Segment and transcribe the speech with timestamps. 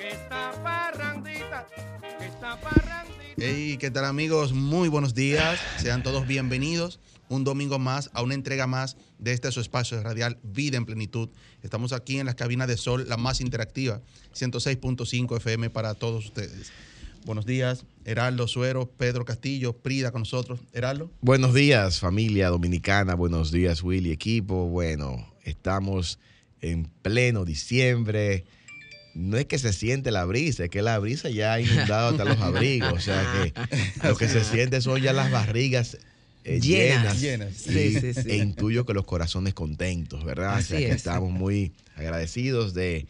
[0.00, 1.66] Esta parrandita,
[2.20, 3.34] esta parrandita.
[3.36, 4.52] Hey, ¿qué tal amigos?
[4.52, 5.60] Muy buenos días.
[5.78, 10.38] Sean todos bienvenidos un domingo más a una entrega más de este su espacio radial
[10.42, 11.28] Vida en Plenitud.
[11.62, 14.00] Estamos aquí en las cabinas de Sol, la más interactiva,
[14.34, 16.72] 106.5 FM para todos ustedes.
[17.24, 20.60] Buenos días, Heraldo Suero, Pedro Castillo, Prida con nosotros.
[20.72, 21.10] Heraldo.
[21.20, 23.14] Buenos días, familia dominicana.
[23.14, 24.66] Buenos días, Willy, equipo.
[24.66, 26.20] Bueno, estamos
[26.60, 28.44] en pleno diciembre.
[29.16, 32.24] No es que se siente la brisa, es que la brisa ya ha inundado hasta
[32.24, 32.92] los abrigos.
[32.92, 33.52] O sea que
[34.08, 35.96] lo que se siente son ya las barrigas
[36.44, 37.20] eh, Llenas.
[37.20, 37.62] llenas.
[37.62, 37.66] Llenas.
[37.66, 38.30] Y- Sí, sí, sí.
[38.30, 40.54] E intuyo que los corazones contentos, ¿verdad?
[40.56, 40.96] Así o sea que es.
[40.96, 43.06] estamos muy agradecidos de,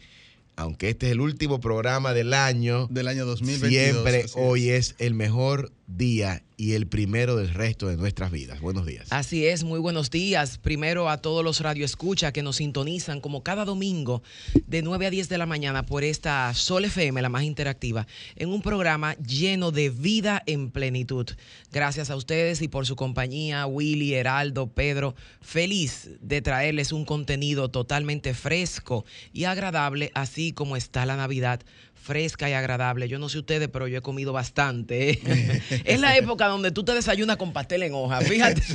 [0.55, 3.69] aunque este es el último programa del año, Del año 2022.
[4.03, 8.59] siempre hoy es el mejor día y el primero del resto de nuestras vidas.
[8.59, 9.07] Buenos días.
[9.11, 10.57] Así es, muy buenos días.
[10.57, 14.23] Primero a todos los radioescuchas que nos sintonizan como cada domingo
[14.65, 18.49] de 9 a 10 de la mañana por esta Sol FM, la más interactiva, en
[18.49, 21.27] un programa lleno de vida en plenitud.
[21.71, 25.15] Gracias a ustedes y por su compañía, Willy, Heraldo, Pedro.
[25.41, 31.61] Feliz de traerles un contenido totalmente fresco y agradable, así como está la Navidad
[32.07, 33.09] fresca y agradable.
[33.09, 35.11] Yo no sé ustedes, pero yo he comido bastante.
[35.11, 35.61] ¿eh?
[35.85, 38.61] es la época donde tú te desayunas con pastel en hoja, fíjate.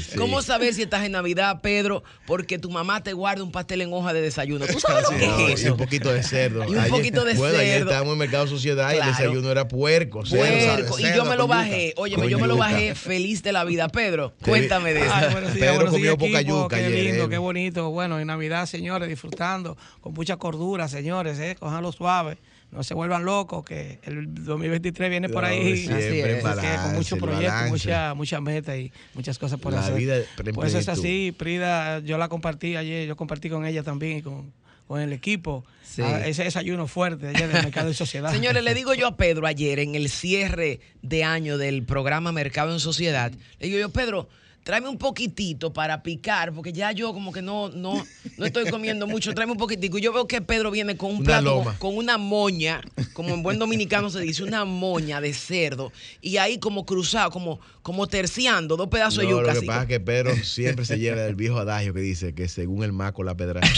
[0.00, 0.16] Sí.
[0.16, 2.02] ¿Cómo saber si estás en Navidad, Pedro?
[2.26, 4.66] Porque tu mamá te guarda un pastel en hoja de desayuno.
[4.66, 6.64] ¿Tú sabes lo Sí, que no, es y un poquito de cerdo.
[6.64, 7.90] Y un poquito de bueno, ayer cerdo.
[7.90, 10.24] estábamos en Mercado Sociedad y el desayuno era puerco.
[10.24, 10.86] cerdo.
[10.86, 10.98] Puerco.
[10.98, 11.94] Y yo me lo bajé.
[11.96, 13.88] Oye, yo me lo bajé feliz de la vida.
[13.88, 15.12] Pedro, cuéntame de eso.
[15.12, 17.28] Ay, Pedro comió poca yuca Qué ayer, lindo, eh.
[17.28, 17.90] qué bonito.
[17.90, 21.56] Bueno, en Navidad, señores, disfrutando con mucha cordura, señores, ¿eh?
[21.58, 22.38] Cojanlo suave.
[22.72, 25.76] No se vuelvan locos, que el 2023 viene por ahí.
[25.76, 26.24] siempre Así es.
[26.24, 27.70] en Así que balance, con muchos proyectos, balance.
[27.70, 29.94] mucha, mucha meta y muchas cosas por La hacer.
[29.96, 30.16] vida
[30.54, 34.52] pues es así, Prida, yo la compartí ayer, yo compartí con ella también y con,
[34.86, 35.64] con el equipo.
[35.82, 36.02] Sí.
[36.02, 38.30] Ah, ese desayuno fuerte ayer del Mercado y Sociedad.
[38.30, 42.72] Señores, le digo yo a Pedro ayer en el cierre de año del programa Mercado
[42.72, 44.28] en Sociedad, le digo yo, Pedro,
[44.62, 48.04] tráeme un poquitito para picar, porque ya yo como que no, no,
[48.38, 49.98] no estoy comiendo mucho, tráeme un poquitico.
[49.98, 51.64] Y yo veo que Pedro viene con un Una plato, loma.
[51.78, 52.80] con, con una moña,
[53.12, 57.60] como en buen dominicano se dice, una moña de cerdo, y ahí como cruzado, como,
[57.82, 59.42] como terciando, dos pedazos de No, yuca.
[59.42, 62.34] lo que así pasa es que Pedro siempre se lleva del viejo adagio que dice
[62.34, 63.60] que según el maco la pedra.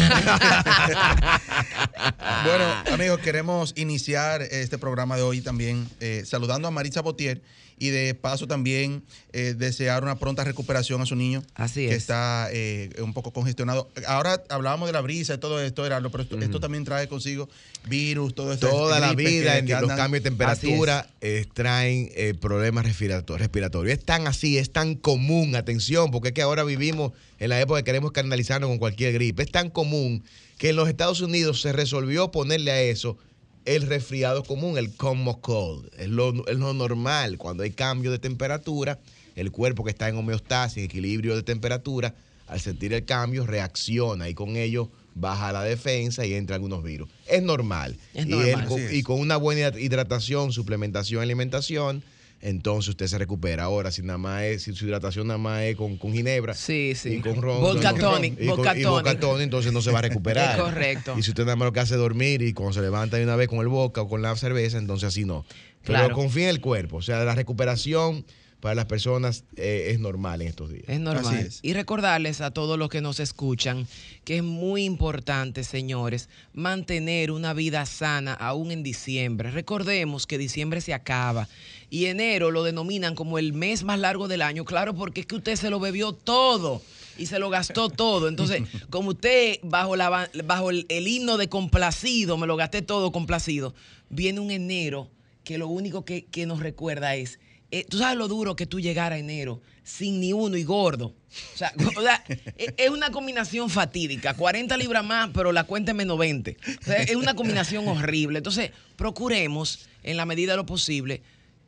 [2.45, 7.41] Bueno, amigos, queremos iniciar este programa de hoy también eh, saludando a Marisa Botier
[7.79, 9.03] y de paso también
[9.33, 11.43] eh, desear una pronta recuperación a su niño.
[11.55, 11.97] Así que es.
[11.97, 13.91] está eh, un poco congestionado.
[14.07, 17.49] Ahora hablábamos de la brisa y todo esto, Heraldo, pero esto, esto también trae consigo
[17.89, 18.69] virus, todo esto.
[18.69, 23.37] Toda la vida, que- en que los cambios de temperatura eh, traen eh, problemas respirato-
[23.37, 23.99] respiratorios.
[23.99, 27.81] Es tan así, es tan común, atención, porque es que ahora vivimos en la época
[27.81, 29.43] que queremos canalizarnos con cualquier gripe.
[29.43, 30.23] Es tan común
[30.59, 33.19] que en los Estados Unidos se resolvió ponerle a eso
[33.65, 35.89] el resfriado común, el common cold.
[35.99, 37.39] Es lo, es lo normal.
[37.39, 38.99] Cuando hay cambio de temperatura,
[39.37, 42.15] el cuerpo que está en homeostasis, en equilibrio de temperatura,
[42.49, 47.09] al sentir el cambio, reacciona y con ello baja la defensa y entra algunos virus.
[47.27, 47.97] Es normal.
[48.15, 52.03] Es y, él con, y con una buena hidratación, suplementación, alimentación,
[52.43, 53.65] entonces usted se recupera.
[53.65, 56.93] Ahora, si nada más es, si su hidratación nada más es con, con ginebra Sí,
[56.95, 57.15] sí.
[57.15, 59.45] y con ron, Vodka tonic, y con- y vodka tonic.
[59.45, 60.57] entonces no se va a recuperar.
[60.59, 61.15] Es correcto.
[61.17, 63.25] Y si usted nada más lo que hace es dormir y cuando se levanta de
[63.25, 65.45] una vez con el vodka o con la cerveza, entonces así no.
[65.85, 66.15] Pero Claro.
[66.15, 66.97] confía en el cuerpo.
[66.99, 68.25] O sea, la recuperación
[68.63, 70.85] para las personas eh, es normal en estos días.
[70.87, 71.35] Es normal.
[71.35, 71.59] Así es.
[71.63, 73.89] Y recordarles a todos los que nos escuchan
[74.25, 79.51] que es muy importante, señores, mantener una vida sana aún en diciembre.
[79.51, 81.49] Recordemos que diciembre se acaba
[81.91, 85.35] y enero lo denominan como el mes más largo del año, claro, porque es que
[85.35, 86.81] usted se lo bebió todo
[87.19, 88.29] y se lo gastó todo.
[88.29, 92.81] Entonces, como usted bajo, la, ba- bajo el, el himno de complacido, me lo gasté
[92.81, 93.75] todo complacido,
[94.09, 95.11] viene un enero
[95.43, 97.41] que lo único que, que nos recuerda es,
[97.73, 101.07] eh, tú sabes lo duro que tú llegar a enero sin ni uno y gordo.
[101.07, 102.23] O sea, o sea,
[102.57, 106.57] es una combinación fatídica, 40 libras más, pero la cuenta es menos 20.
[106.81, 108.39] O sea, es una combinación horrible.
[108.39, 111.23] Entonces, procuremos, en la medida de lo posible,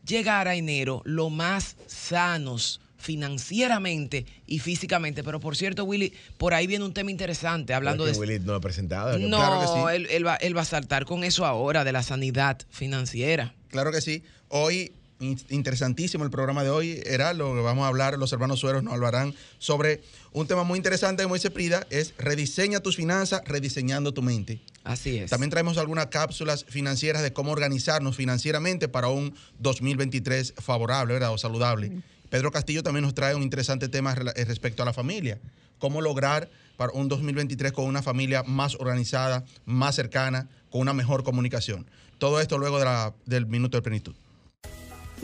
[0.06, 5.24] llegar a enero lo más sanos financieramente y físicamente.
[5.24, 8.12] Pero por cierto, Willy, por ahí viene un tema interesante hablando de...
[8.12, 9.18] Willy no ha presentado.
[9.18, 9.96] No, Claro que sí.
[9.96, 13.54] él, él va, él va a saltar con eso ahora de la sanidad financiera.
[13.68, 14.22] Claro que sí.
[14.48, 18.82] Hoy, interesantísimo el programa de hoy, era lo que vamos a hablar, los hermanos Sueros
[18.82, 20.02] nos hablarán sobre
[20.32, 24.60] un tema muy interesante, como dice Prida, es rediseña tus finanzas, rediseñando tu mente.
[24.82, 25.30] Así es.
[25.30, 31.32] También traemos algunas cápsulas financieras de cómo organizarnos financieramente para un 2023 favorable, ¿verdad?
[31.32, 31.92] O saludable.
[32.30, 35.38] Pedro Castillo también nos trae un interesante tema eh, respecto a la familia.
[35.78, 41.22] Cómo lograr para un 2023 con una familia más organizada, más cercana, con una mejor
[41.22, 41.86] comunicación.
[42.18, 44.14] Todo esto luego de la- del minuto de plenitud.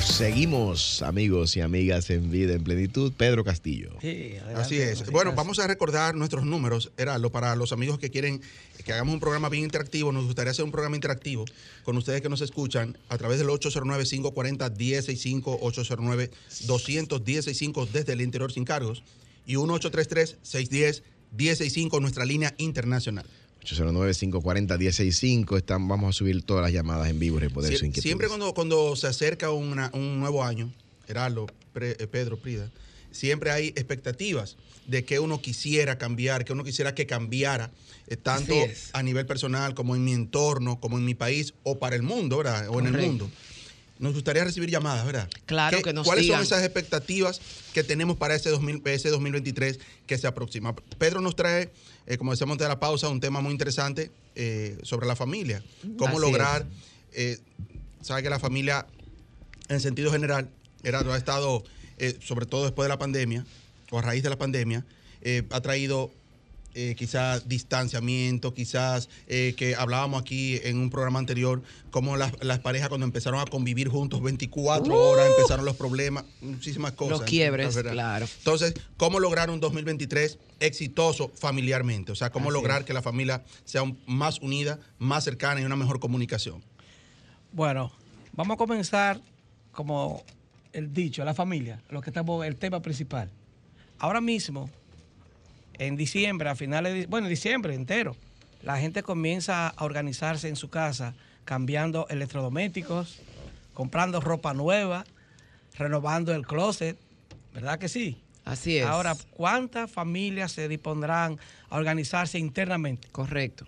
[0.00, 3.12] Seguimos, amigos y amigas, en Vida en Plenitud.
[3.12, 3.90] Pedro Castillo.
[4.00, 5.08] Sí, adelante, Así es.
[5.10, 8.40] Bueno, vamos a recordar nuestros números, Heraldo, para los amigos que quieren
[8.84, 10.12] que hagamos un programa bien interactivo.
[10.12, 11.44] Nos gustaría hacer un programa interactivo
[11.82, 19.02] con ustedes que nos escuchan a través del 809-540-1065, 809-210-65 desde el interior sin cargos
[19.44, 23.26] y 1833-610-1065, nuestra línea internacional.
[23.66, 25.56] 809-540-1065.
[25.56, 28.02] Están- Vamos a subir todas las llamadas en vivo y Sie- su inquietud.
[28.02, 30.72] siempre cuando, cuando se acerca una- un nuevo año,
[31.08, 32.70] Heraldo, Pre- eh, Pedro, Prida,
[33.10, 37.70] siempre hay expectativas de que uno quisiera cambiar, que uno quisiera que cambiara,
[38.06, 38.54] eh, tanto
[38.92, 42.38] a nivel personal como en mi entorno, como en mi país o para el mundo,
[42.38, 42.68] ¿verdad?
[42.68, 43.30] O en el mundo.
[43.98, 45.28] Nos gustaría recibir llamadas, ¿verdad?
[45.46, 46.38] Claro, ¿Qué- que nos ¿Cuáles digan.
[46.40, 47.40] son esas expectativas
[47.72, 50.74] que tenemos para ese, 2000 ese 2023 que se aproxima?
[50.98, 51.70] Pedro nos trae,
[52.06, 55.62] eh, como decíamos antes de la pausa, un tema muy interesante eh, sobre la familia.
[55.98, 56.66] Cómo Así lograr,
[57.12, 57.38] eh,
[58.02, 58.86] sabe que la familia,
[59.68, 60.50] en sentido general,
[60.82, 61.64] Gerardo, ha estado,
[61.98, 63.44] eh, sobre todo después de la pandemia,
[63.90, 64.84] o a raíz de la pandemia,
[65.50, 66.12] ha traído
[66.78, 72.58] eh, quizás distanciamiento, quizás eh, que hablábamos aquí en un programa anterior, cómo las, las
[72.58, 77.20] parejas cuando empezaron a convivir juntos 24 horas, empezaron los problemas, muchísimas cosas.
[77.20, 78.26] Los quiebres, claro.
[78.38, 82.12] Entonces, ¿cómo lograr un 2023 exitoso familiarmente?
[82.12, 82.86] O sea, ¿cómo Así lograr es.
[82.86, 86.62] que la familia sea un- más unida, más cercana y una mejor comunicación?
[87.52, 87.90] Bueno,
[88.34, 89.20] vamos a comenzar
[89.72, 90.22] como
[90.72, 93.30] el dicho, la familia, lo que estamos, el tema principal.
[93.98, 94.68] Ahora mismo,
[95.78, 98.16] en diciembre, a finales de, bueno, en diciembre entero,
[98.62, 101.14] la gente comienza a organizarse en su casa,
[101.44, 103.20] cambiando electrodomésticos,
[103.74, 105.04] comprando ropa nueva,
[105.78, 106.96] renovando el closet,
[107.54, 108.20] ¿verdad que sí?
[108.44, 108.86] Así es.
[108.86, 113.08] Ahora, ¿cuántas familias se dispondrán a organizarse internamente?
[113.10, 113.66] Correcto.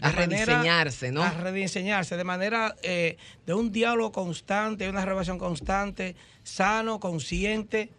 [0.00, 1.22] A manera- rediseñarse, ¿no?
[1.24, 7.90] A rediseñarse de manera eh, de un diálogo constante, una relación constante, sano, consciente,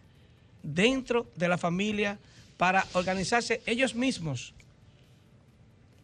[0.63, 2.19] dentro de la familia
[2.59, 4.53] para organizarse ellos mismos.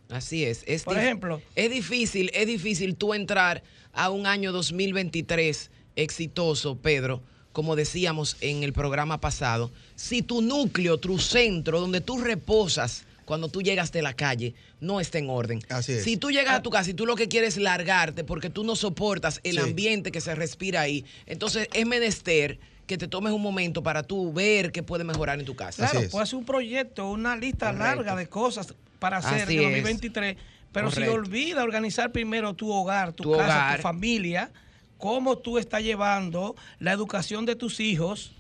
[0.08, 0.64] Así es.
[0.68, 1.42] es Por ejemplo.
[1.54, 7.22] Es difícil, es difícil tú entrar a un año 2023 exitoso, Pedro,
[7.52, 13.50] como decíamos en el programa pasado, si tu núcleo, tu centro, donde tú reposas cuando
[13.50, 15.60] tú llegas de la calle, no está en orden.
[15.68, 16.06] Así es.
[16.06, 18.64] Si tú llegas a tu casa y tú lo que quieres es largarte porque tú
[18.64, 19.60] no soportas el Sí.
[19.60, 24.32] ambiente que se respira ahí, entonces es menester que te tomes un momento para tú
[24.32, 25.78] ver qué puede mejorar en tu casa.
[25.84, 26.12] Claro, Así es.
[26.12, 27.84] puede hacer un proyecto, una lista Correcto.
[27.86, 29.72] larga de cosas para hacer Así en el es.
[29.84, 30.38] 2023,
[30.72, 33.76] pero si olvida organizar primero tu hogar, tu, Tu casa, hogar.
[33.78, 34.52] tu familia,
[34.98, 38.32] cómo tú estás llevando la educación de tus hijos.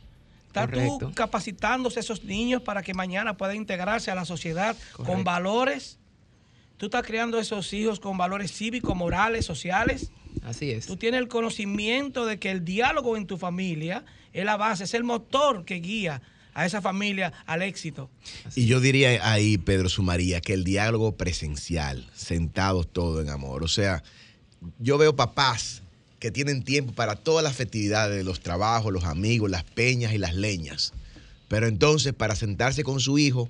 [0.47, 5.23] Estás tú capacitándose a esos niños para que mañana puedan integrarse a la sociedad con
[5.25, 5.97] valores.
[6.77, 10.11] Tú estás creando esos hijos con valores cívicos, morales, sociales.
[10.43, 10.85] Así es.
[10.85, 14.93] Tú tienes el conocimiento de que el diálogo en tu familia es la base, es
[14.93, 16.21] el motor que guía
[16.53, 18.09] a esa familia al éxito.
[18.55, 23.63] Y yo diría ahí, Pedro Sumaría, que el diálogo presencial, sentados todos en amor.
[23.63, 24.03] O sea,
[24.79, 25.81] yo veo papás
[26.19, 30.33] que tienen tiempo para todas las festividades, los trabajos, los amigos, las peñas y las
[30.33, 30.93] leñas.
[31.49, 33.49] Pero entonces, para sentarse con su hijo,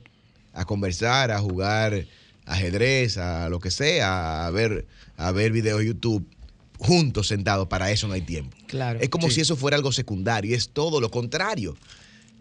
[0.54, 2.06] a conversar, a jugar
[2.46, 4.88] ajedrez, a lo que sea, a ver,
[5.18, 6.28] a ver videos de YouTube,
[6.78, 8.56] juntos sentados, para eso no hay tiempo.
[8.68, 9.00] Claro.
[9.02, 9.36] Es como Sí.
[9.36, 11.76] si eso fuera algo secundario, es todo lo contrario.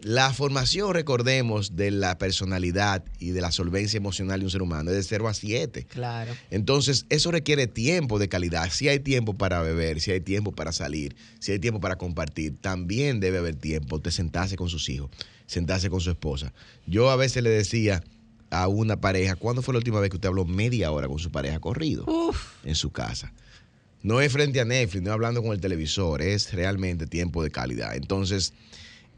[0.01, 4.91] La formación, recordemos, de la personalidad y de la solvencia emocional de un ser humano
[4.91, 5.85] es de 0 a 7.
[5.85, 6.31] Claro.
[6.51, 8.69] Entonces, eso requiere tiempo de calidad.
[8.71, 12.55] Si hay tiempo para beber, si hay tiempo para salir, si hay tiempo para compartir,
[12.61, 15.09] también debe haber tiempo de sentarse con sus hijos,
[15.47, 16.53] sentarse con su esposa.
[16.85, 18.03] Yo a veces le decía
[18.51, 21.31] a una pareja, ¿cuándo fue la última vez que usted habló media hora con su
[21.31, 22.05] pareja corrido
[22.63, 23.33] en su casa?
[24.05, 27.49] No es frente a Netflix, no es hablando con el televisor, es realmente tiempo de
[27.49, 27.95] calidad.
[27.95, 28.53] Entonces,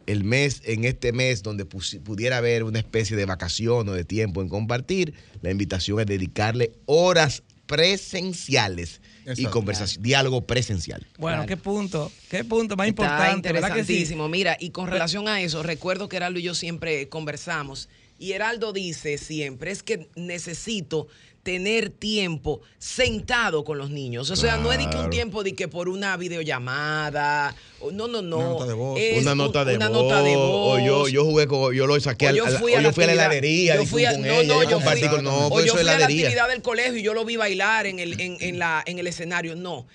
[0.05, 4.41] el mes, en este mes donde pudiera haber una especie de vacación o de tiempo
[4.41, 9.01] en compartir, la invitación es dedicarle horas presenciales
[9.35, 11.05] y conversación, diálogo presencial.
[11.17, 11.47] Bueno, Claro.
[11.49, 13.91] qué punto, qué punto más Está importante, ¿verdad que sí?
[13.91, 14.29] interesantísimo.
[14.29, 17.89] Mira, y con relación a eso, recuerdo que Heraldo y yo siempre conversamos.
[18.19, 21.09] Y Heraldo dice siempre, es que necesito
[21.47, 24.29] tener tiempo sentado con los niños.
[24.31, 27.55] O sea, no es de que un tiempo de que por una videollamada.
[27.79, 28.37] o- No, no, no.
[28.37, 28.99] Una nota de voz.
[28.99, 30.03] Es una un- nota de una voz.
[30.03, 31.11] nota de O yo, voz.
[31.11, 33.03] yo jugué con, yo lo saqué O al- yo fui o a yo la fui
[33.05, 35.23] a la heladería yo fui a- con no, ella, no, yo yo compartí fui- con
[35.23, 37.99] no, o yo fui a la actividad del colegio y yo lo vi bailar en
[37.99, 39.55] el, en, en la, en el escenario.
[39.55, 39.87] No,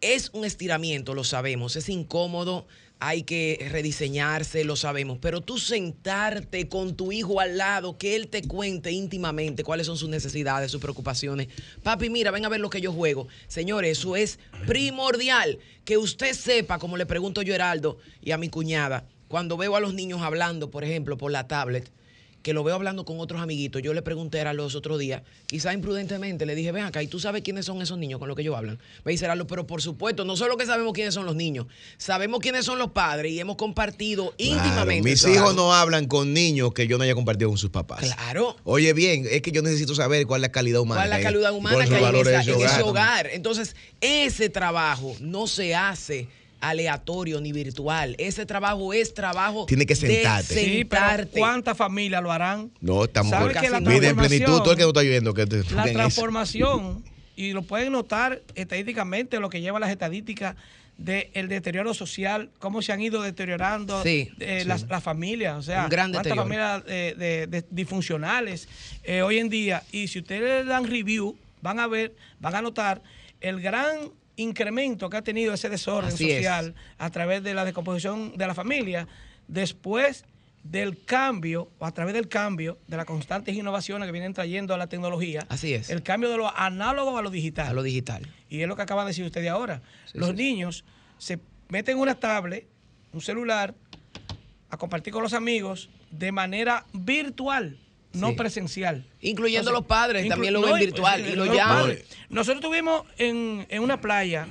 [0.00, 1.76] es un estiramiento, lo sabemos.
[1.76, 2.66] Es incómodo,
[3.00, 5.18] hay que rediseñarse, lo sabemos.
[5.20, 9.96] Pero tú sentarte con tu hijo al lado, que él te cuente íntimamente cuáles son
[9.96, 11.48] sus necesidades, sus preocupaciones.
[11.82, 13.28] Papi, mira, ven a ver lo que yo juego.
[13.48, 15.58] Señores, eso es primordial.
[15.84, 19.76] Que usted sepa, como le pregunto yo a Heraldo y a mi cuñada, cuando veo
[19.76, 21.90] a los niños hablando, por ejemplo, por la tablet,
[22.42, 23.82] que lo veo hablando con otros amiguitos.
[23.82, 27.20] Yo le pregunté a los otros días, quizá imprudentemente, le dije, ven acá, ¿y tú
[27.20, 28.78] sabes quiénes son esos niños con los que ellos hablan?
[29.04, 31.66] Me dice Aralo, pero por supuesto, no solo que sabemos quiénes son los niños,
[31.98, 35.08] sabemos quiénes son los padres y hemos compartido Claro, íntimamente.
[35.08, 38.00] mis hijos no hablan con niños que yo no haya compartido con sus papás.
[38.00, 38.56] Claro.
[38.64, 41.00] Oye, bien, es que yo necesito saber cuál es la calidad humana.
[41.02, 43.28] ¿Cuál es la calidad humana que hay en, ese hogar?
[43.32, 46.28] Entonces, ese trabajo no se hace
[46.60, 48.14] aleatorio ni virtual.
[48.18, 50.54] Ese trabajo es trabajo Tiene que de sentarte.
[50.54, 51.28] Sí, pero.
[51.40, 52.70] ¿cuántas familias lo harán?
[52.80, 54.44] No, estamos ¿Sabe que la vida en plenitud.
[54.46, 55.34] transformación- Todo el que no está.
[55.34, 57.04] Que te- La transformación,
[57.36, 60.56] y lo pueden notar estadísticamente, lo que lleva las estadísticas
[60.98, 64.68] del deterioro social, cómo se han ido deteriorando Sí, eh, sí.
[64.68, 66.42] Las, familias, o sea, Un gran cuántas deterioro.
[66.42, 68.68] familias eh, de- de- disfuncionales
[69.04, 69.82] eh, hoy en día.
[69.92, 73.00] Y si ustedes le dan review, van a ver, van a notar
[73.40, 76.36] el gran incremento que ha tenido ese desorden Así es.
[76.38, 79.06] social a través de la descomposición de la familia
[79.48, 80.24] después
[80.62, 84.78] del cambio, o a través del cambio de las constantes innovaciones que vienen trayendo a
[84.78, 85.46] la tecnología.
[85.48, 85.88] Así es.
[85.88, 87.68] El cambio de lo análogo a lo digital.
[87.68, 88.26] a lo digital.
[88.50, 89.80] Y es lo que acaba de decir usted de ahora.
[90.04, 90.34] Sí, Los sí.
[90.36, 90.84] niños
[91.16, 91.38] se
[91.70, 92.66] meten una tablet,
[93.12, 93.74] un celular,
[94.68, 97.78] a compartir con los amigos de manera virtual,
[98.12, 98.34] no Sí.
[98.34, 99.04] presencial.
[99.20, 101.96] Incluyendo Entonces, los padres, inclu- también lo ven y- virtual eh, y lo los llaman.
[102.28, 104.46] Nosotros estuvimos en, en una playa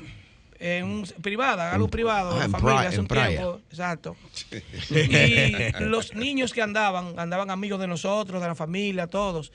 [0.61, 3.37] en un- privada, algo En- privado, ah, de en familia, hace un playa.
[3.37, 3.61] tiempo.
[3.69, 4.15] Exacto.
[4.89, 9.51] Y los niños que andaban, andaban amigos de nosotros, de la familia, todos.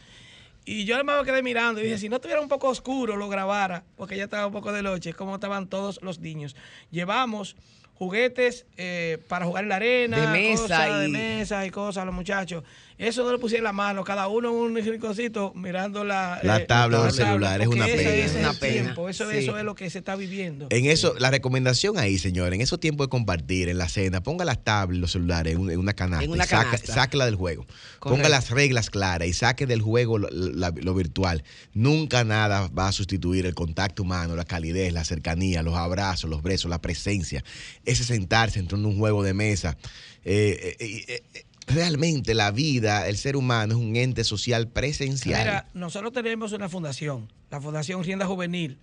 [0.67, 3.85] Y yo me quedé mirando y dije, si no estuviera un poco oscuro, lo grabara,
[3.97, 6.57] porque ya estaba un poco de noche, como estaban todos los niños.
[6.91, 7.55] Llevamos
[7.97, 12.03] juguetes eh, para jugar en la arena, De mesa cosas de y- mesa y cosas
[12.03, 12.65] a los muchachos.
[12.97, 16.61] Eso no le pusieron la mano, cada uno en un rinconcito mirando la, La eh,
[16.67, 18.11] tabla la del celular, es una ese- pena.
[18.11, 19.37] ese Es una pena, tiempo, eso, sí.
[19.39, 20.69] eso es lo que se está viviendo.
[20.71, 24.45] En eso, la recomendación ahí, señor, en esos tiempos de compartir, en la cena, ponga
[24.45, 26.25] las tablets, los celulares en, un- en una canasta.
[26.25, 27.67] En una saca- sáquela del juego.
[28.01, 31.43] Ponga las reglas claras y saque del juego lo, virtual.
[31.73, 36.43] Nunca nada va a sustituir el contacto humano, la calidez, la cercanía, los abrazos, los
[36.45, 37.43] besos, la presencia.
[37.85, 39.77] Ese sentarse en a un juego de mesa.
[40.25, 45.41] Eh, eh, eh, eh, realmente la vida, el ser humano es un ente social presencial.
[45.41, 48.79] Mira, nosotros tenemos una fundación, la Fundación Rienda Juvenil.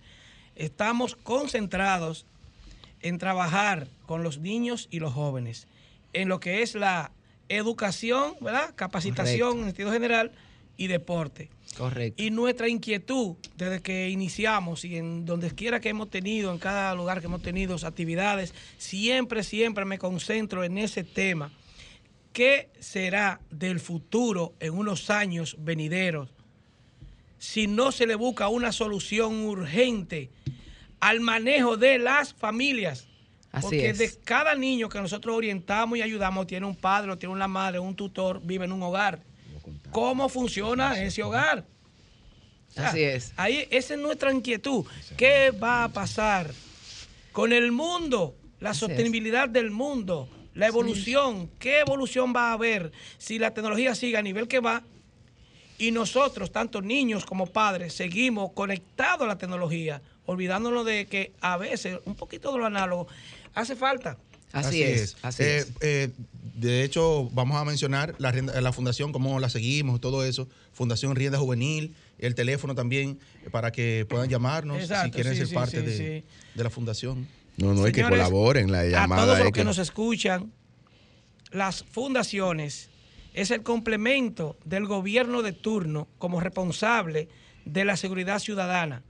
[0.54, 2.26] Estamos concentrados
[3.00, 5.66] en trabajar con los niños y los jóvenes
[6.12, 7.12] en lo que es la
[7.48, 8.74] educación, ¿verdad?
[8.74, 10.32] Capacitación en sentido general
[10.76, 11.50] y deporte.
[11.76, 12.22] Correcto.
[12.22, 16.94] Y nuestra inquietud desde que iniciamos y en donde quiera que hemos tenido, en cada
[16.94, 21.50] lugar que hemos tenido actividades, siempre, siempre me concentro en ese tema.
[22.32, 26.30] ¿Qué será del futuro en unos años venideros
[27.38, 30.30] si no se le busca una solución urgente
[31.00, 33.06] al manejo de las familias?
[33.50, 33.98] Así Porque es.
[33.98, 37.78] de cada niño que nosotros orientamos y ayudamos tiene un padre, o tiene una madre,
[37.78, 39.20] un tutor, vive en un hogar.
[39.90, 41.66] ¿Cómo funciona ese hogar?
[42.70, 43.34] O sea, Así es.
[43.36, 44.86] Ahí, esa es nuestra inquietud.
[45.18, 46.50] ¿Qué va a pasar
[47.32, 48.34] con el mundo?
[48.58, 48.90] La Así es.
[48.90, 51.50] sostenibilidad del mundo, la evolución.
[51.58, 54.82] ¿Qué evolución va a haber si la tecnología sigue a nivel que va?
[55.78, 61.56] Y nosotros, tanto niños como padres, seguimos conectados a la tecnología, olvidándonos de que a
[61.56, 63.08] veces un poquito de lo análogo
[63.54, 64.16] hace falta.
[64.52, 65.72] Así, es, así Eh, es.
[65.80, 66.10] eh,
[66.54, 70.46] de hecho, vamos a mencionar la, rienda- la fundación, cómo la seguimos, todo eso.
[70.74, 75.46] Fundación Rienda Juvenil, el teléfono también, eh, para que puedan llamarnos si quieren sí, ser
[75.48, 76.24] sí, parte sí, de, sí.
[76.54, 77.26] de la fundación.
[77.56, 79.22] No, no, hay que Señores, colaboren la a llamada.
[79.22, 80.52] todos es los que que- nos escuchan,
[81.50, 82.88] las fundaciones
[83.34, 87.28] es el complemento del gobierno de turno como responsable
[87.64, 89.02] de la seguridad ciudadana.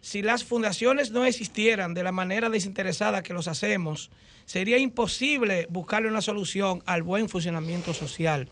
[0.00, 4.10] Si las fundaciones no existieran de la manera desinteresada que los hacemos,
[4.46, 8.48] sería imposible buscarle una solución al buen funcionamiento social.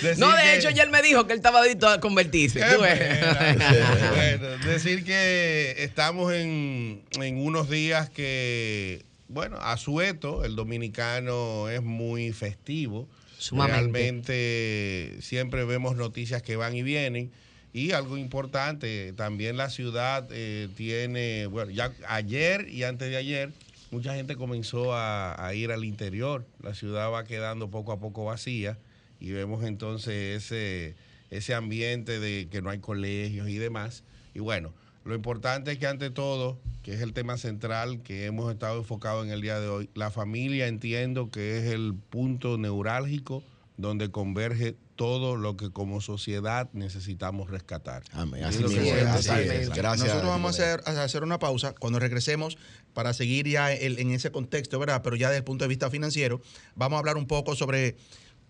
[0.00, 0.10] Sí.
[0.18, 2.60] No, de que- hecho, ya él me dijo que él estaba adicto a convertirse.
[2.60, 11.68] Tú bueno, decir que estamos en, en unos días que, bueno, a sueto, el dominicano
[11.68, 13.08] es muy festivo.
[13.36, 13.80] Sumamente.
[13.82, 17.32] Realmente siempre vemos noticias que van y vienen.
[17.72, 23.52] Y algo importante, también la ciudad eh, tiene, bueno, ya ayer y antes de ayer,
[23.90, 26.46] mucha gente comenzó a, a ir al interior.
[26.62, 28.78] La ciudad va quedando poco a poco vacía
[29.18, 30.94] y vemos entonces ese,
[31.30, 34.04] ese ambiente de que no hay colegios y demás.
[34.34, 34.72] Y bueno,
[35.04, 39.24] lo importante es que ante todo, que es el tema central que hemos estado enfocados
[39.26, 43.42] en el día de hoy, la familia entiendo que es el punto neurálgico
[43.76, 48.04] donde converge todo lo que como sociedad necesitamos rescatar.
[48.12, 48.44] Amén.
[48.44, 48.70] Así es
[49.06, 49.68] así es.
[49.70, 49.98] Gracias.
[50.06, 52.56] Nosotros vamos a hacer, a hacer una pausa cuando regresemos
[52.92, 55.02] para seguir ya el- en ese contexto, ¿verdad?
[55.02, 56.40] Pero ya desde el punto de vista financiero,
[56.76, 57.96] vamos a hablar un poco sobre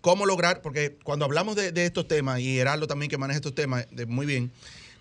[0.01, 3.55] cómo lograr, porque cuando hablamos de, de estos temas, y Heraldo también que maneja estos
[3.55, 4.51] temas de- muy bien,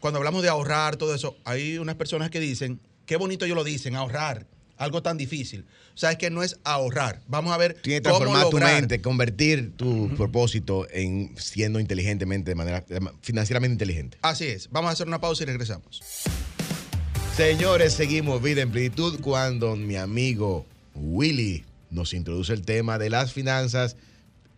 [0.04, 3.64] cuando hablamos de ahorrar, todo eso, hay unas personas que dicen, qué bonito ellos lo
[3.64, 5.64] dicen, ahorrar, algo tan difícil.
[5.94, 7.22] O sea, es que no es ahorrar.
[7.26, 12.50] Vamos a ver Tienes que cómo transformar tu mente, convertir tu propósito en siendo inteligentemente,
[12.50, 12.84] de manera
[13.22, 14.18] financieramente inteligente.
[14.20, 14.68] Así es.
[14.70, 16.02] Vamos a hacer una pausa y regresamos.
[17.34, 23.32] Señores, seguimos Vida en Plenitud cuando mi amigo Willy nos introduce el tema de las
[23.32, 23.96] finanzas.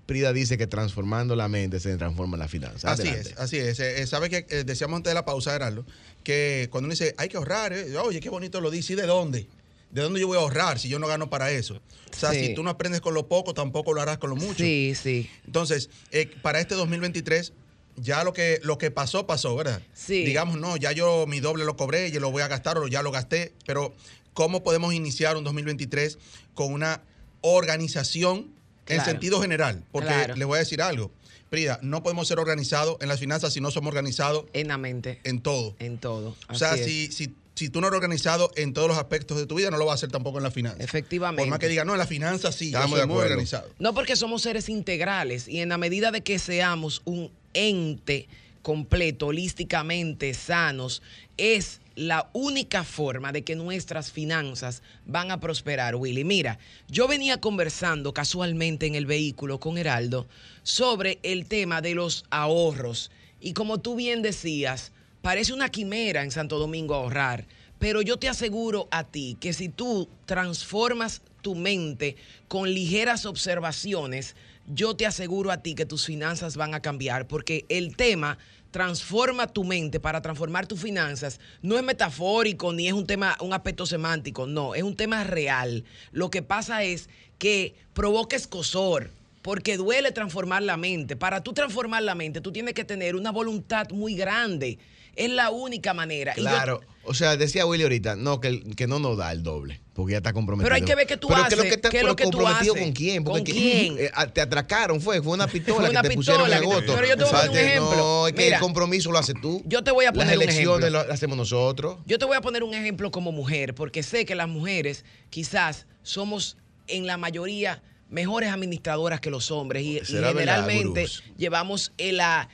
[0.06, 2.90] Prida dice que transformando la mente se transforma la finanza.
[2.92, 3.30] Así Adelante.
[3.30, 3.80] es, así es.
[3.80, 5.84] Eh, eh, ¿Sabe que eh, decíamos antes de la pausa, Heraldo?
[6.22, 9.06] Que cuando uno dice, hay que ahorrar, eh, oye, qué bonito lo dice, ¿y de
[9.06, 9.46] dónde?
[9.90, 11.80] ¿De dónde yo voy a ahorrar si yo no gano para eso?
[12.12, 12.46] O sea, Sí.
[12.46, 14.62] si tú no aprendes con lo poco, tampoco lo harás con lo mucho.
[14.62, 15.28] Sí, sí.
[15.46, 17.52] Entonces, eh, para este 2023,
[17.96, 19.80] ya lo que, lo que pasó, pasó, ¿verdad?
[19.94, 20.24] Sí.
[20.24, 23.02] Digamos, no, ya yo mi doble lo cobré, yo lo voy a gastar o ya
[23.02, 23.94] lo gasté, pero
[24.34, 26.18] ¿cómo podemos iniciar un 2023
[26.54, 27.00] con una
[27.40, 28.54] organización
[28.88, 29.10] En Claro.
[29.10, 30.36] sentido general, porque Claro.
[30.36, 31.10] les voy a decir algo.
[31.50, 35.20] Prida, no podemos ser organizados en las finanzas si no somos organizados En la mente,
[35.24, 35.76] en todo.
[35.78, 36.36] en todo.
[36.48, 36.84] O sea, es.
[36.84, 39.76] si, si, si tú no eres organizado en todos los aspectos de tu vida, no
[39.78, 40.80] lo vas a hacer tampoco en las finanzas.
[40.82, 41.40] Efectivamente.
[41.42, 43.22] Por más que diga, no, en las finanzas sí, Estamos muy acuerdo.
[43.22, 43.68] organizado.
[43.78, 48.28] No porque somos seres integrales y en la medida de que seamos un ente
[48.62, 51.00] completo, holísticamente sanos,
[51.36, 56.24] es la única forma de que nuestras finanzas van a prosperar, Willy.
[56.24, 60.28] Mira, yo venía conversando casualmente en el vehículo con Heraldo
[60.62, 66.30] sobre el tema de los ahorros y como tú bien decías, parece una quimera en
[66.30, 67.46] Santo Domingo ahorrar,
[67.78, 72.16] pero yo te aseguro a ti que si tú transformas tu mente
[72.48, 77.64] con ligeras observaciones, yo te aseguro a ti que tus finanzas van a cambiar, porque
[77.68, 78.38] el tema
[78.76, 83.54] transforma tu mente para transformar tus finanzas no es metafórico ni es un tema, un
[83.54, 85.82] aspecto semántico, no, es un tema real.
[86.12, 87.08] Lo que pasa es
[87.38, 89.08] que provoca escosor,
[89.40, 91.16] porque duele transformar la mente.
[91.16, 94.76] Para tú transformar la mente, tú tienes que tener una voluntad muy grande.
[95.16, 96.32] Es la única manera.
[96.36, 96.80] Y yo- Claro.
[97.08, 100.16] O sea, decía Willy ahorita, no, que, que no nos da el doble, porque ya
[100.18, 100.66] está comprometido.
[100.66, 102.16] Pero hay que ver qué tú Pero haces, ¿qué es lo que qué es lo
[102.16, 102.84] que tú comprometido haces?
[102.84, 103.22] con quién?
[103.24, 103.96] ¿Con que- quién?
[104.00, 106.68] eh, te atracaron, fue, fue una pistola Fue una que te pusieron pistola en que
[106.68, 106.94] te- agosto.
[106.96, 107.96] pero yo te voy a poner un ejemplo.
[107.96, 109.62] No, es que Mira, el compromiso lo haces tú.
[109.66, 111.04] yo te voy a poner Las un elecciones ejemplo.
[111.06, 111.98] lo hacemos nosotros.
[112.06, 115.86] Yo te voy a poner un ejemplo como mujer, porque sé que las mujeres quizás
[116.02, 116.56] somos
[116.88, 122.18] en la mayoría mejores administradoras que los hombres y, y Será verdad, generalmente llevamos el,
[122.20, 122.48] ah,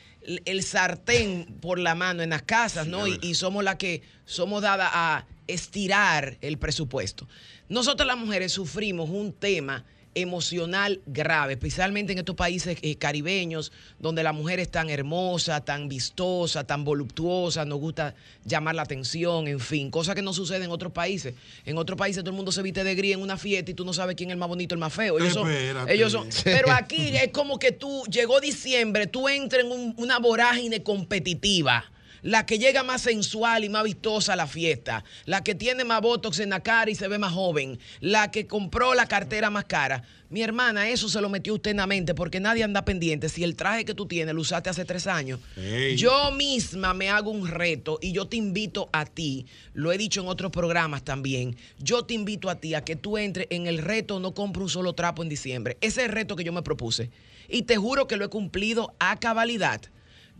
[0.44, 3.06] el sartén por la mano en las casas, ¿no?
[3.06, 7.28] Y, y somos las que somos dadas a estirar el presupuesto.
[7.68, 14.22] Nosotros las mujeres sufrimos un tema emocional grave, especialmente en estos países eh, caribeños, donde
[14.22, 19.60] la mujer es tan hermosa, tan vistosa, tan voluptuosa, nos gusta llamar la atención, en
[19.60, 21.34] fin, cosa que no sucede en otros países.
[21.64, 23.84] En otros países todo el mundo se viste de gris en una fiesta y tú
[23.84, 25.18] no sabes quién es el más bonito, el más feo.
[25.18, 25.48] Ellos son,
[25.88, 30.18] ellos son, pero aquí es como que tú, llegó diciembre, tú entras en un- una
[30.18, 31.84] vorágine competitiva.
[32.22, 35.04] La que llega más sensual y más vistosa a la fiesta.
[35.24, 37.78] La que tiene más botox en la cara y se ve más joven.
[38.00, 40.04] La que compró la cartera más cara.
[40.30, 43.28] Mi hermana, eso se lo metió usted en la mente porque nadie anda pendiente.
[43.28, 45.40] Si el traje que tú tienes lo usaste hace tres años.
[45.56, 45.96] Ey.
[45.96, 50.22] Yo misma me hago un reto y yo te invito a ti, lo he dicho
[50.22, 53.76] en otros programas también, yo te invito a ti a que tú entres en el
[53.76, 55.76] reto no compro un solo trapo en diciembre.
[55.82, 57.10] Ese es el reto que yo me propuse.
[57.48, 59.82] Y te juro que lo he cumplido a cabalidad.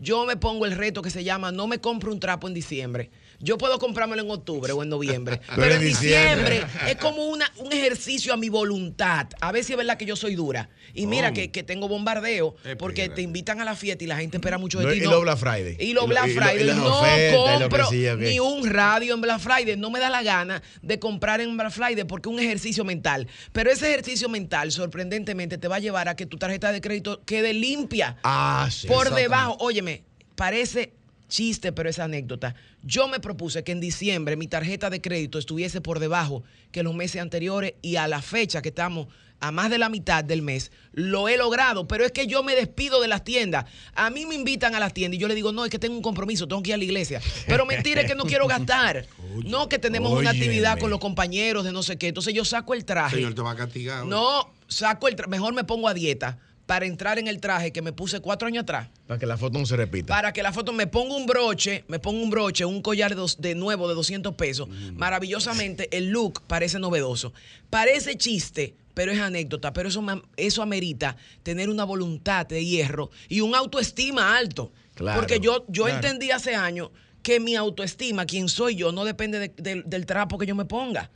[0.03, 3.09] Yo me pongo el reto que se llama no me compro un trapo en diciembre.
[3.43, 5.41] Yo puedo comprármelo en octubre o en noviembre.
[5.55, 9.27] pero, en diciembre, es como una, un ejercicio a mi voluntad.
[9.41, 10.69] A ver si es verdad que yo soy dura.
[10.93, 11.35] Y mira ¿Cómo?
[11.35, 14.79] que, que tengo bombardeo porque te invitan a la fiesta y la gente espera mucho
[14.79, 14.99] de No, ti.
[14.99, 15.11] y no.
[15.11, 15.75] los Black Friday.
[15.79, 16.69] Y lo- Black y lo- Friday.
[16.69, 19.75] y no ofertas, lo compro sí, ni un radio en Black Friday.
[19.75, 23.27] No me da la gana de comprar en Black Friday porque es un ejercicio mental.
[23.51, 27.21] Pero ese ejercicio mental, sorprendentemente, te va a llevar a que tu tarjeta de crédito
[27.25, 28.15] quede limpia.
[28.23, 28.87] Ah, sí.
[28.87, 30.03] por debajo, óyeme,
[30.35, 30.93] parece
[31.27, 32.55] chiste, pero es anécdota.
[32.83, 36.93] Yo me propuse que en diciembre mi tarjeta de crédito estuviese por debajo que los
[36.93, 39.07] meses anteriores y a la fecha que estamos
[39.43, 42.55] a más de la mitad del mes, lo he logrado, pero es que yo me
[42.55, 43.65] despido de las tiendas.
[43.93, 45.97] A mí me invitan a las tiendas y yo le digo, no, es que tengo
[45.97, 47.21] un compromiso, tengo que ir a la iglesia.
[47.45, 49.05] Pero mentira, es que no quiero gastar.
[49.43, 52.07] no, que tenemos una actividad con los compañeros de no sé qué.
[52.07, 53.17] Entonces yo saco el traje.
[53.17, 54.05] Señor, te va a castigar.
[54.05, 55.29] No, saco el traje.
[55.29, 56.39] Mejor me pongo a dieta
[56.73, 59.59] para entrar en el traje que me puse cuatro años atrás Para que la foto
[59.59, 60.07] no se repita.
[60.11, 63.53] para que la foto me ponga un broche, me ponga un broche, un collar de,
[63.53, 64.67] nuevo de 200 pesos.
[64.67, 64.97] Mm.
[64.97, 67.31] Maravillosamente, el look parece novedoso.
[67.69, 69.71] Parece chiste, pero es anécdota.
[69.71, 70.03] Pero eso,
[70.35, 74.71] eso amerita tener una voluntad de hierro y un autoestima alto.
[74.95, 75.97] Claro, Porque yo, yo claro.
[75.99, 76.89] entendí hace años
[77.21, 80.65] que mi autoestima, quién soy yo, no depende de- del- del trapo que yo me
[80.65, 81.11] ponga.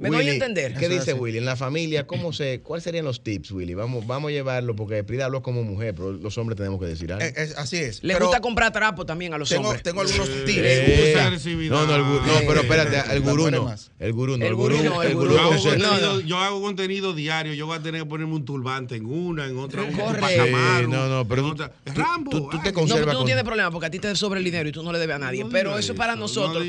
[0.00, 0.74] ¿Me doy a Willy, entender?
[0.74, 1.12] ¿Qué Eso dice.
[1.14, 1.38] Willy?
[1.38, 3.74] En la familia, ¿cómo se, ¿cuáles serían los tips, Willy?
[3.74, 7.12] Vamos, vamos a llevarlo porque Prida habló como mujer, pero los hombres tenemos que decir
[7.12, 7.24] algo.
[7.24, 8.02] Eh, es- así es.
[8.02, 9.82] Le gusta comprar trapo también a los tengo, hombres.
[9.82, 10.58] tengo algunos Eh, tips.
[10.58, 11.70] Eh, agresividad.
[11.76, 13.74] no, no, el gurú, no, pero espérate, el gurú no.
[13.98, 14.44] El gurú no.
[14.46, 17.12] El El gurú gurú, no, el el gurú gurú Yo hago, contenido, yo hago contenido
[17.12, 17.52] diario.
[17.54, 20.20] Yo voy a tener que ponerme un turbante en una, en otra, un Correcto.
[20.20, 22.30] Pacamaro, Sí, no, no, pero en tú- Rambo.
[22.30, 24.44] tú- tú te No, tú no con- tienes problema porque a ti te sobra el
[24.44, 25.44] dinero y tú no le debes a nadie.
[25.44, 26.64] No pero eso es para nosotros,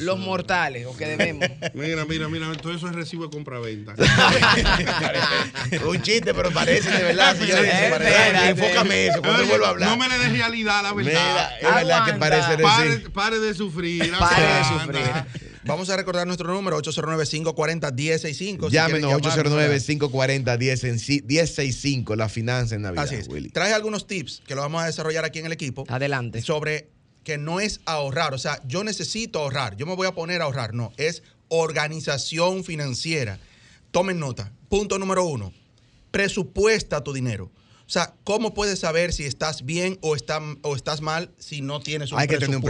[0.00, 1.46] los mortales, o que debemos.
[1.74, 3.94] Mira, mira, mira, todo eso es recibo de compra-venta.
[5.88, 7.36] un chiste, pero parece de verdad.
[7.38, 7.72] señores.
[7.72, 8.50] Espérate.
[8.50, 9.90] Enfócame eso cuando Oye, vuelva a hablar.
[9.90, 11.50] No me le des realidad a la Mira, verdad.
[11.60, 12.62] es verdad que parece decir.
[12.62, 14.12] Pare, pare de sufrir.
[14.16, 15.02] Pare de sufrir.
[15.64, 18.66] Vamos a recordar nuestro número, 809-540-1065.
[18.66, 23.28] si Llámenos llamarnos, 809-540-1065, la finanza en Navidad, Así es.
[23.28, 23.50] Willy.
[23.50, 26.40] Traje algunos tips que lo vamos a desarrollar aquí en el equipo Adelante.
[26.40, 26.88] sobre
[27.24, 28.32] que no es ahorrar.
[28.32, 29.76] O sea, yo necesito ahorrar.
[29.76, 30.72] Yo me voy a poner a ahorrar.
[30.72, 33.38] No, es organización financiera.
[33.90, 34.50] Tomen nota.
[34.68, 35.52] Punto número uno.
[36.10, 37.44] presupuesta tu dinero.
[37.86, 41.80] O sea, ¿cómo puedes saber si estás bien o, está- o estás mal si no
[41.80, 42.46] tienes un Hay que presupuesto?
[42.46, 42.62] tener un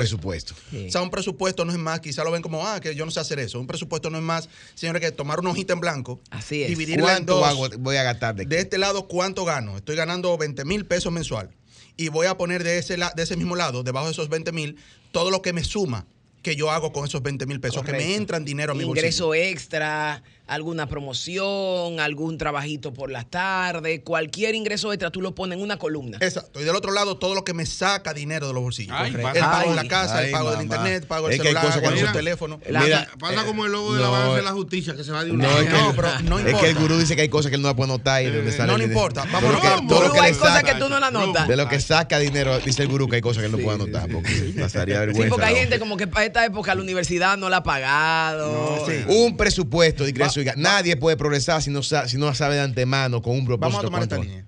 [0.53, 0.55] presupuesto.
[0.89, 3.11] O sea, un presupuesto no es más, quizá lo ven como, ah, que yo no
[3.11, 3.59] sé hacer eso.
[3.61, 6.69] Un presupuesto no es más, señores, que tomar una hojita en blanco, Así es.
[6.69, 7.47] dividirla en ¿Cuánto dos.
[7.49, 9.77] hago- voy a gastar de, De este lado, ¿cuánto gano?
[9.79, 11.51] Estoy ganando 20 mil pesos mensual.
[11.97, 14.53] Y voy a poner de ese, la- de ese mismo lado, debajo de esos 20
[14.53, 14.77] mil,
[15.13, 16.07] todo lo que me suma
[16.43, 18.17] que yo hago con esos 20 mil pesos, que me Correcto.
[18.19, 19.51] entran dinero a mi Ingreso bolsillo.
[19.51, 25.63] extra, alguna promoción, algún trabajito por las tardes, cualquier ingreso extra tú lo pones en
[25.65, 26.19] una columna.
[26.21, 26.61] Exacto.
[26.61, 28.97] Y del otro lado, todo lo que me saca dinero de los bolsillos.
[28.99, 30.77] Ay, el pago de la Ay, casa, el pago del mamá.
[30.77, 32.61] internet, pago del celular, que pago del no- teléfono.
[32.69, 35.05] La- Mira, Pasa eh, como el logo de no, la balance de la justicia que
[35.05, 36.69] se va de una No, es que, No, pero no es que importa.
[36.69, 38.73] el gurú dice que hay cosas que él no puede notar y Eh, sale no
[38.75, 39.25] el le importa.
[39.27, 41.47] Lo que- que- todo lo que hay le cosas saca- que tú no la notas.
[41.47, 43.77] De lo que saca dinero, dice el gurú que hay cosas que él no puede
[43.77, 45.23] anotar porque pasaría vergüenza.
[45.25, 45.61] Sí, porque hay ¿no?
[45.61, 48.79] gente como que para esta época la universidad no la ha pagado.
[48.81, 49.05] No, sí.
[49.07, 53.35] Un presupuesto de ingreso Nadie puede progresar si no, si no sabe de antemano con
[53.35, 53.77] un propósito.
[53.77, 54.45] Vamos a tomar esta línea.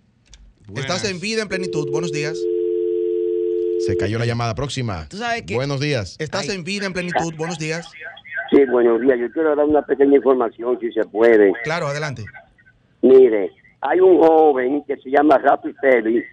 [0.66, 0.84] Buenas.
[0.96, 1.90] Estás en vida en plenitud.
[1.90, 2.38] Buenos días.
[3.86, 5.08] Se cayó la llamada próxima.
[5.08, 6.16] Tú sabes que- Buenos días.
[6.20, 6.56] Estás Ay.
[6.56, 7.34] en vida en plenitud.
[7.36, 7.90] Buenos días.
[8.50, 9.18] Sí, buenos días.
[9.18, 11.52] Yo quiero dar una pequeña información, si se puede.
[11.64, 12.24] Claro, adelante.
[13.00, 13.50] Mire,
[13.80, 16.24] hay un joven que se llama Rafi Félix,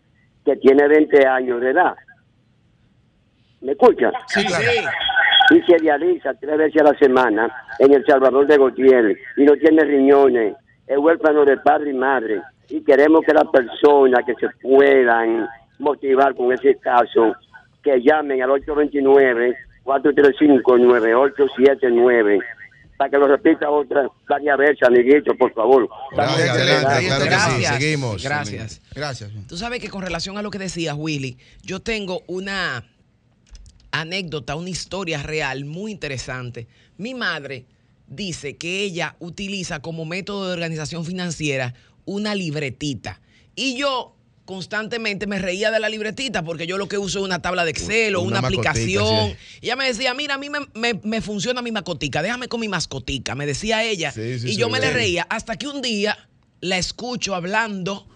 [0.46, 1.96] que tiene 20 años de edad.
[3.62, 4.12] ¿Me escucha?
[4.28, 4.66] Sí, claro.
[5.52, 9.54] Y se realiza tres veces a la semana en El Salvador de Gautier y no
[9.54, 10.56] tiene riñones.
[10.88, 12.42] Es huérfano de padre y madre.
[12.70, 15.48] Y queremos que las personas que se puedan
[15.80, 17.34] motivar con ese caso,
[17.84, 18.50] que llamen al
[21.20, 22.40] 829-435-9879.
[22.98, 25.88] Para que lo repita otra varias veces, amiguito, por favor.
[26.12, 27.40] Gracias, Excelente, adelante, ahí claro que está.
[27.40, 27.52] sí.
[27.62, 27.74] Gracias.
[27.82, 28.24] Seguimos.
[28.24, 28.82] Gracias.
[28.94, 29.32] Gracias.
[29.48, 32.84] Tú sabes que con relación a lo que decías, Willy, yo tengo una
[33.92, 36.68] anécdota, una historia real muy interesante.
[36.98, 37.66] Mi madre
[38.08, 41.74] dice que ella utiliza como método de organización financiera
[42.06, 43.22] una libretita.
[43.56, 47.40] Y yo constantemente me reía de la libretita porque yo lo que uso es una
[47.40, 49.30] tabla de Excel o Una aplicación.
[49.30, 49.36] sí.
[49.62, 52.60] Y ella me decía, mira, a mí me, me- me funciona mi mascotica, déjame con
[52.60, 54.12] mi mascotica, me decía ella.
[54.12, 56.18] Sí, sí, y yo me le reía hasta que un día
[56.62, 58.08] la escucho hablando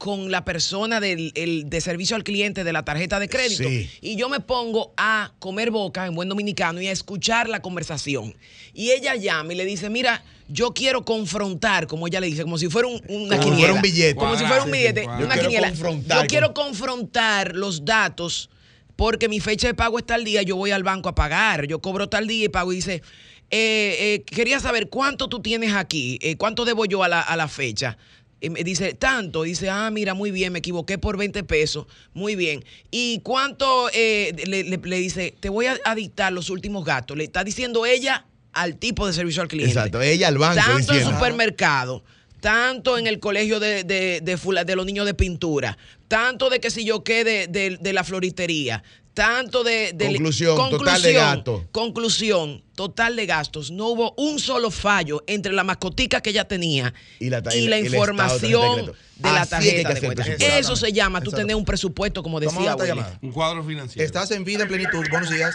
[0.00, 3.68] con la persona del el- de servicio al cliente de la tarjeta de crédito.
[3.68, 3.90] Sí.
[4.00, 8.34] Y yo me pongo a comer boca en buen dominicano y a escuchar la conversación.
[8.72, 12.56] Y ella llama y le dice, mira, yo quiero confrontar, como ella le dice, como
[12.56, 13.58] si fuera un, una Como quiniela.
[13.58, 14.14] fuera un billete.
[14.14, 15.02] Como si fuera un sí, billete.
[15.04, 15.68] Yo una quiero quiniela.
[15.68, 18.48] confrontar Yo quiero confrontar los datos
[18.96, 21.78] porque mi fecha de pago está al día, yo voy al banco a pagar, yo
[21.82, 23.02] cobro tal día y pago y dice,
[23.50, 27.36] eh, eh, quería saber cuánto tú tienes aquí, eh, cuánto debo yo a la, a
[27.36, 27.98] la fecha.
[28.40, 29.42] Y me dice, tanto.
[29.42, 31.86] Dice, ah, mira, muy bien, me equivoqué por 20 pesos.
[32.14, 32.64] Muy bien.
[32.90, 33.88] ¿Y cuánto?
[33.92, 37.16] eh, le, le- le dice, te voy a, dictar los últimos gastos.
[37.18, 39.72] Le está diciendo ella al tipo de servicio al cliente.
[39.72, 41.10] Exacto, ella al banco Tanto en diciendo.
[41.12, 42.02] supermercado,
[42.40, 45.76] tanto en el colegio de, de, de fula- de los niños de pintura,
[46.08, 48.82] tanto de que si yo qué de, de- de la floristería,
[49.14, 49.92] tanto de...
[49.92, 51.62] de- Conclusión, total de gastos.
[51.72, 53.70] Conclusión, total de gastos.
[53.70, 57.68] No hubo un solo fallo entre la mascotica que ella tenía Y la y y
[57.68, 60.24] la información de la tarjeta de cuenta.
[60.58, 62.76] Eso se llama tú tener un presupuesto, como decía.
[63.20, 64.06] Un cuadro financiero.
[64.06, 65.04] Estás en vida en plenitud.
[65.10, 65.54] Buenos días.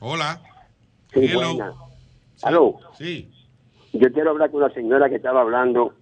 [0.00, 0.42] Hola.
[1.14, 1.54] Sí, Hello.
[1.54, 1.72] buena.
[2.42, 3.30] Aló, Sí.
[3.98, 5.92] Yo quiero hablar con la señora que estaba hablando,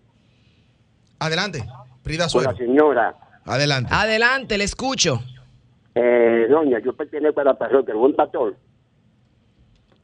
[1.18, 1.64] Adelante.
[2.02, 2.56] Frida con la Suero.
[2.56, 3.14] señora.
[3.44, 3.90] Adelante.
[3.94, 5.22] Adelante, le escucho.
[5.94, 8.56] Eh, doña, yo pertenezco a la parroquia, el buen pastor,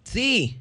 [0.03, 0.59] Sí.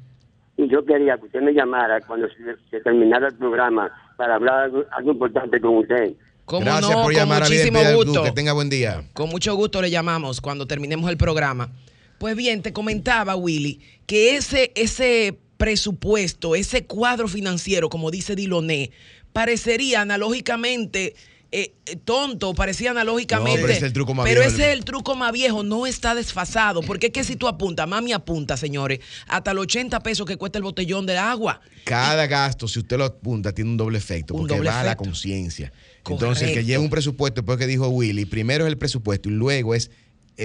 [0.56, 2.34] y yo quería que usted me llamara cuando se,
[2.70, 6.12] se terminara el programa para hablar algo, algo importante con usted.
[6.44, 6.96] ¿Cómo Gracias no?
[7.02, 8.22] por Con llamar a Vida en muchísimo gusto.
[8.24, 9.04] Que tenga buen día.
[9.12, 11.70] Con mucho gusto le llamamos cuando terminemos el programa.
[12.18, 18.92] Pues bien, te comentaba, Willy, que ese, ese presupuesto, ese cuadro financiero, como dice Diloné,
[19.34, 21.14] parecería analógicamente
[21.52, 23.60] eh, eh, tonto, parecía analógicamente.
[23.60, 24.54] No, pero ese es el truco más pero viejo.
[24.54, 26.80] ese es el truco más viejo, no está desfasado.
[26.80, 30.58] Porque es que si tú apuntas, mami apunta, señores, hasta los 80 pesos que cuesta
[30.58, 31.60] el botellón de agua.
[31.84, 34.84] Cada gasto, si usted lo apunta, tiene un doble efecto, Un porque doble va a
[34.84, 35.74] la conciencia.
[36.08, 39.32] Entonces, el que lleva un presupuesto, después que dijo Willy, primero es el presupuesto y
[39.32, 39.90] luego es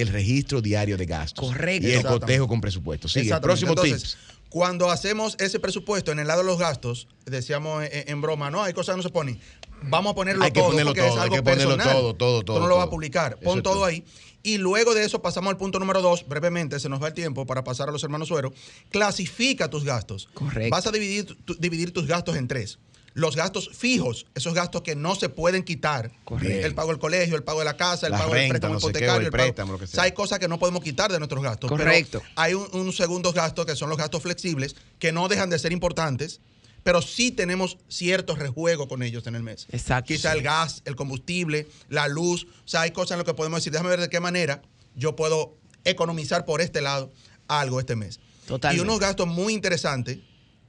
[0.02, 1.46] el registro diario de gastos.
[1.48, 1.88] Correcto.
[1.88, 3.08] Y el cotejo con presupuesto.
[3.08, 3.26] Sigue.
[3.26, 3.66] Exactamente.
[3.66, 4.18] Próximo Entonces,
[4.50, 8.64] Cuando hacemos ese presupuesto en el lado de los gastos, decíamos en, en broma, no,
[8.64, 9.40] hay cosas que no se ponen.
[9.84, 11.96] Vamos a ponerlo Hay que todo ponerlo porque todo, es hay algo que ponerlo personal.
[11.98, 13.38] todo, todo, todo, Tú no lo vas a publicar.
[13.40, 13.86] Pon todo todo.
[13.86, 14.04] ahí.
[14.42, 17.46] Y luego de eso pasamos al punto número dos, brevemente, se nos va el tiempo
[17.46, 18.54] para pasar a los hermanos Suero.
[18.92, 20.30] Clasifica tus gastos.
[20.34, 20.70] Correcto.
[20.76, 22.80] Vas a dividir, tu- dividir tus gastos en tres.
[23.16, 26.12] Los gastos fijos, esos gastos que no se pueden quitar.
[26.26, 26.68] Correcto.
[26.68, 28.80] El pago del colegio, el pago de la casa, el La pago del préstamo no
[28.82, 29.26] qué, hipotecario.
[29.28, 30.04] el pago- préstamo, lo que O sea, sea.
[30.04, 31.70] hay cosas que no podemos quitar de nuestros gastos.
[31.72, 32.22] pero Correcto.
[32.36, 35.72] hay un, un segundos gastos que son los gastos flexibles, que no dejan de ser
[35.72, 36.42] importantes,
[36.84, 39.66] pero sí tenemos cierto rejuego con ellos en el mes.
[39.72, 40.10] Exacto.
[40.14, 43.60] Quizá el gas, el combustible, la luz, o sea, hay cosas en lo que podemos
[43.62, 44.62] decir, déjame ver de qué manera
[44.96, 47.12] yo puedo economizar por este lado
[47.48, 48.20] algo este mes.
[48.46, 48.84] Totalmente.
[48.84, 50.18] Y unos gastos muy interesantes,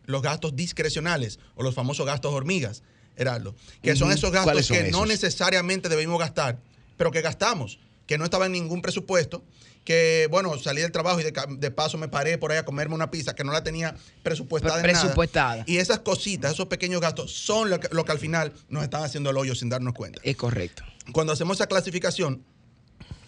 [0.06, 2.82] los gastos discrecionales o los famosos gastos hormigas,
[3.16, 6.58] Heraldo, que son esos ¿Cuáles gastos son que no necesariamente debimos gastar,
[6.96, 9.42] pero que gastamos, que no estaba en ningún presupuesto,
[9.84, 13.10] que bueno, salí del trabajo y de, paso me paré por ahí a comerme una
[13.10, 14.80] pizza que no la tenía presupuestada.
[14.80, 15.00] en nada.
[15.00, 15.64] Presupuestada.
[15.66, 19.02] Y esas cositas, esos pequeños gastos, son lo que, lo que al final nos están
[19.04, 20.20] haciendo el hoyo sin darnos cuenta.
[20.24, 20.82] Es correcto.
[21.12, 22.42] Cuando hacemos esa clasificación,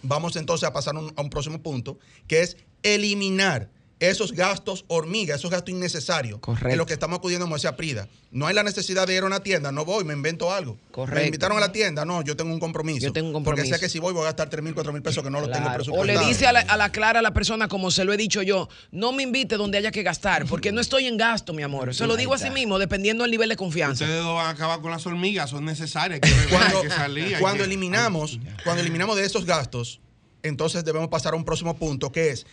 [0.02, 5.34] vamos entonces a pasar un- a un próximo punto, que es eliminar esos gastos hormiga,
[5.34, 6.38] esos gastos innecesarios.
[6.40, 6.68] Correcto.
[6.68, 8.08] En lo que estamos acudiendo, como decía Prida.
[8.30, 10.78] No hay la necesidad de ir a una tienda, no voy, me invento algo.
[10.92, 11.18] Correcto.
[11.20, 13.06] Me invitaron a la tienda, no, yo tengo un compromiso.
[13.06, 13.74] Yo tengo un Porque compromiso.
[13.74, 15.46] sé que si voy voy a gastar 3 mil, 4 mil pesos que no lo
[15.46, 15.70] tengo Claro.
[15.72, 16.20] O presupuestado.
[16.20, 18.42] le dice a la, a la clara a la persona, como se lo he dicho
[18.42, 21.94] yo, no me invite donde haya que gastar, porque no estoy en gasto, mi amor.
[21.94, 24.04] Se lo digo así mismo, dependiendo del nivel de confianza.
[24.04, 26.20] Ustedes van a acabar con las hormigas, son necesarias.
[26.22, 27.34] Hay que regar, cuando, que salir.
[27.34, 30.00] hay cuando que- eliminamos, cuando eliminamos de esos gastos,
[30.42, 32.46] entonces debemos pasar a un próximo punto que es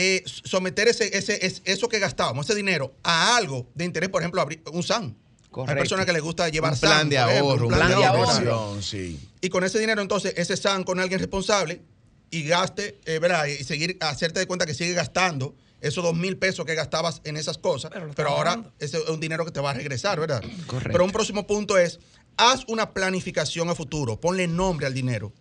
[0.00, 4.22] eh, someter ese, ese, es- eso que gastábamos, ese dinero, a algo de interés, por
[4.22, 5.16] ejemplo, abrir un SAN.
[5.50, 5.72] Correcto.
[5.72, 8.04] Hay personas que les gusta llevar un plan SAN, de ejemplo, ahorro, un plan de
[8.04, 8.20] ahorro.
[8.32, 9.18] inversión, sí.
[9.40, 11.82] Y con ese dinero, entonces, ese SAN con alguien responsable
[12.30, 13.46] y gaste, eh, ¿verdad?
[13.46, 17.36] Y seguir, hacerte de cuenta que sigue gastando esos dos mil pesos que gastabas en
[17.36, 20.42] esas cosas, Pero ahora ese es un dinero que te va a regresar, ¿verdad?
[20.66, 20.90] Correcto.
[20.92, 21.98] Pero un próximo punto es,
[22.36, 25.32] haz una planificación a futuro, ponle nombre al dinero.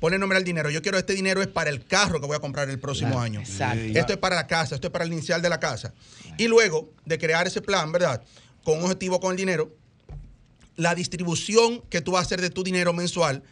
[0.00, 0.70] Ponle nombre al dinero.
[0.70, 3.22] Yo quiero este dinero es para el carro que voy a comprar el próximo Claro,
[3.22, 3.40] año.
[3.40, 3.98] exacto.
[3.98, 5.92] Esto es para la casa, esto es para el inicial de la casa.
[6.38, 8.22] Y luego de crear ese plan, ¿verdad?
[8.64, 9.76] Con un objetivo con el dinero,
[10.76, 13.42] la distribución que tú vas a hacer de tu dinero mensual,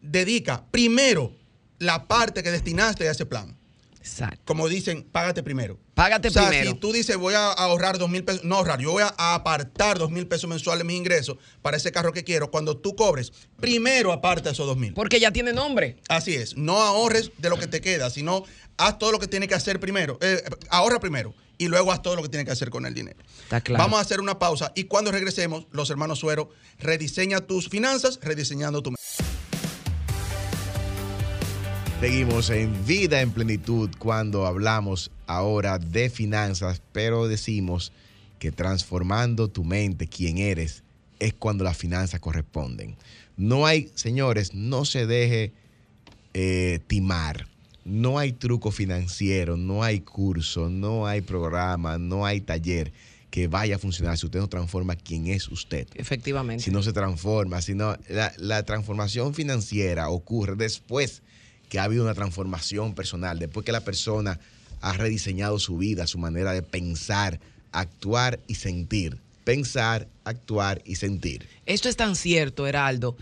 [0.00, 1.32] dedica primero
[1.78, 3.56] la parte que destinaste a ese plan.
[4.04, 4.42] Exacto.
[4.44, 5.78] Como dicen, págate primero.
[5.94, 6.72] Págate o sea, primero.
[6.72, 9.98] si tú dices voy a ahorrar dos mil pesos, no ahorrar, yo voy a apartar
[9.98, 12.50] dos mil pesos mensuales de mis ingresos para ese carro que quiero.
[12.50, 14.92] Cuando tú cobres, primero aparta esos dos mil.
[14.92, 15.96] Porque ya tiene nombre.
[16.08, 18.44] Así es, no ahorres de lo que te queda, sino
[18.76, 20.18] haz todo lo que tienes que hacer primero.
[20.20, 23.16] Eh, ahorra primero y luego haz todo lo que tienes que hacer con el dinero.
[23.44, 23.84] Está claro.
[23.84, 28.82] Vamos a hacer una pausa y cuando regresemos, los hermanos Suero, rediseña tus finanzas, rediseñando
[28.82, 28.94] tu
[32.04, 37.92] Seguimos en Vida en Plenitud cuando hablamos ahora de finanzas, pero decimos
[38.38, 40.82] que transformando tu mente, quien eres,
[41.18, 42.94] es cuando las finanzas corresponden.
[43.38, 45.54] No hay, señores, no se deje
[46.34, 47.48] eh, timar.
[47.86, 52.92] No hay truco financiero, no hay curso, no hay programa, no hay taller
[53.30, 56.62] que vaya a funcionar si usted no transforma quién es usted Efectivamente.
[56.64, 61.22] si no se transforma, si no, la, la transformación financiera ocurre después
[61.74, 64.38] que ha habido una transformación personal, después que la persona
[64.80, 67.40] ha rediseñado su vida, su manera de pensar,
[67.72, 69.18] actuar y sentir.
[69.42, 71.48] Pensar, actuar y sentir.
[71.66, 73.16] Esto es tan cierto, Heraldo,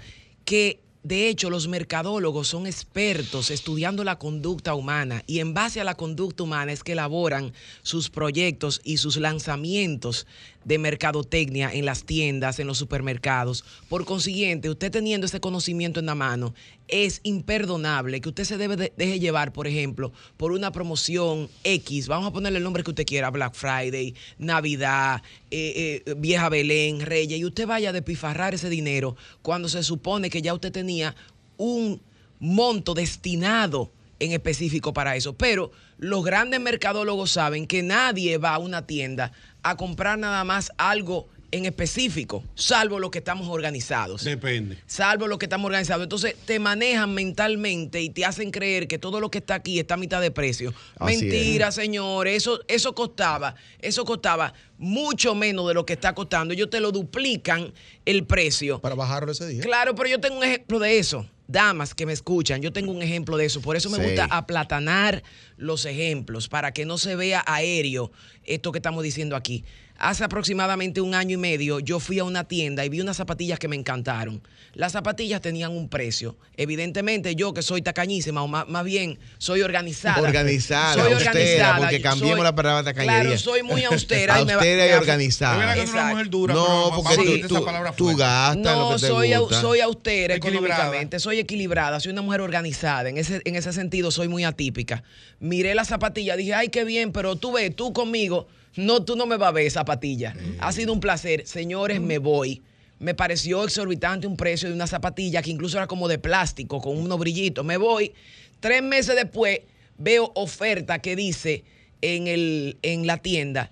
[0.45, 5.85] que de hecho los mercadólogos son expertos estudiando la conducta humana y en base a
[5.85, 10.27] la conducta humana es que elaboran sus proyectos y sus lanzamientos
[10.65, 13.65] de mercadotecnia en las tiendas, en los supermercados.
[13.89, 16.55] Por consiguiente, usted teniendo ese conocimiento en la mano,
[16.89, 22.09] es imperdonable que usted se debe de- deje llevar, por ejemplo, por una promoción X,
[22.09, 27.01] vamos a ponerle el nombre que usted quiera, Black Friday, Navidad, eh, eh, Vieja Belén,
[27.01, 31.15] Reyes, y usted vaya a despifarrar ese dinero cuando se supone que ya usted tenía
[31.57, 32.01] un
[32.39, 33.91] monto destinado
[34.23, 35.35] en específico para eso.
[35.35, 39.33] Pero los grandes mercadólogos saben que nadie va a una tienda
[39.63, 44.79] a comprar nada más algo en específico, salvo los que estamos organizados Depende.
[44.87, 46.03] salvo los que estamos organizados.
[46.03, 49.95] Entonces te manejan mentalmente y te hacen creer que todo lo que está aquí está
[49.95, 50.73] a mitad de precio.
[50.99, 52.39] Así Mentira, señores.
[52.39, 56.55] Eso, eso costaba, eso costaba mucho menos de lo que está costando.
[56.55, 57.71] Ellos te lo duplican
[58.07, 58.81] el precio.
[58.81, 59.63] para bajarlo ese día.
[59.63, 61.27] Claro, pero yo tengo un ejemplo de eso.
[61.53, 63.61] Damas que me escuchan, yo tengo un ejemplo de eso.
[63.61, 64.05] Por eso me Sí.
[64.05, 65.23] gusta aplatanar
[65.57, 68.11] los ejemplos, para que no se vea aéreo
[68.45, 69.65] esto que estamos diciendo aquí.
[70.05, 73.61] Hace aproximadamente un año y medio yo fui a una tienda y vi unas zapatillas
[73.61, 74.43] que me encantaron.
[74.75, 76.35] Las zapatillas tenían un precio.
[76.57, 80.21] Evidentemente yo que soy tacañísima o más, más bien soy organizada.
[80.21, 81.77] Organizada, soy austera, organizada.
[81.79, 83.21] porque cambiemos soy- la palabra tacañería.
[83.23, 84.41] Claro, soy muy austera.
[84.41, 86.11] y me va- Austera y me va- organizada.
[86.11, 88.19] Mujer dura, No, pero porque tú- tú- palabra tú fuera.
[88.19, 89.61] gastas lo No, que te soy, au- gusta.
[89.61, 93.09] soy austera económicamente, soy equilibrada, soy una mujer organizada.
[93.09, 95.05] En ese, en ese sentido soy muy atípica.
[95.39, 99.27] Miré la zapatilla, dije, ay, qué bien, pero tú ves, tú conmigo, no, tú no
[99.27, 100.35] me vas a ver zapatilla.
[100.59, 101.47] Ha sido un placer.
[101.47, 102.63] Señores, me voy.
[102.99, 106.97] Me pareció exorbitante un precio de una zapatilla que incluso era como de plástico, con
[106.97, 107.65] unos brillitos.
[107.65, 108.13] Me voy.
[108.61, 109.61] Tres meses después
[109.99, 111.65] veo oferta que dice
[112.01, 113.71] en, el, en la tienda,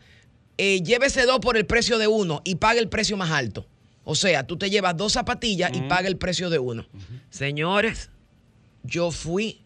[0.58, 3.66] eh, llévese dos por el precio de uno y pague el precio más alto.
[4.04, 6.86] O sea, tú te llevas dos zapatillas y paga el precio de uno.
[7.30, 8.10] Señores,
[8.82, 9.60] yo fui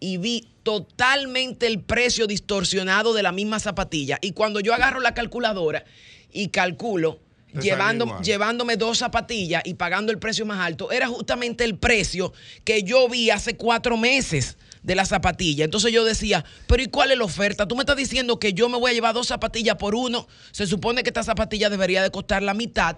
[0.00, 4.18] y vi totalmente el precio distorsionado de la misma zapatilla.
[4.20, 5.84] Y cuando yo agarro la calculadora
[6.32, 7.20] y calculo,
[7.62, 12.32] llevando, llevándome dos zapatillas y pagando el precio más alto, era justamente el precio
[12.64, 15.64] que yo vi hace cuatro meses de la zapatilla.
[15.64, 17.68] Entonces yo decía, pero ¿y cuál es la oferta?
[17.68, 20.26] Tú me estás diciendo que yo me voy a llevar dos zapatillas por uno.
[20.50, 22.96] Se supone que esta zapatilla debería de costar la mitad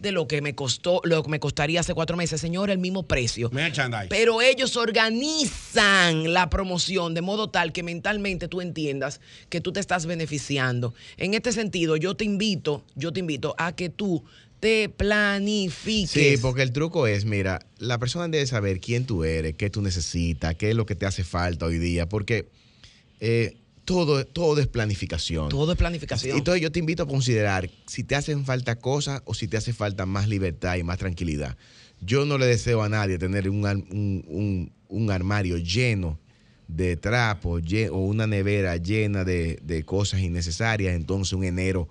[0.00, 2.40] de lo que me costó, lo que me costaría hace cuatro meses.
[2.40, 3.50] Señor, el mismo precio.
[3.52, 4.06] Merchandise.
[4.08, 9.80] Pero ellos organizan la promoción de modo tal que mentalmente tú entiendas que tú te
[9.80, 10.94] estás beneficiando.
[11.16, 14.24] En este sentido, yo te invito, yo te invito a que tú
[14.58, 16.10] te planifiques.
[16.10, 19.82] Sí, porque el truco es, mira, la persona debe saber quién tú eres, qué tú
[19.82, 22.48] necesitas, qué es lo que te hace falta hoy día, porque
[23.20, 23.56] eh,
[23.90, 25.48] todo, todo es planificación.
[25.48, 26.36] Todo es planificación.
[26.38, 29.72] Entonces yo te invito a considerar si te hacen falta cosas o si te hace
[29.72, 31.56] falta más libertad y más tranquilidad.
[32.00, 36.18] Yo no le deseo a nadie tener un, un- un- un armario lleno
[36.68, 41.88] de trapos o una nevera llena de, de cosas innecesarias, entonces un enero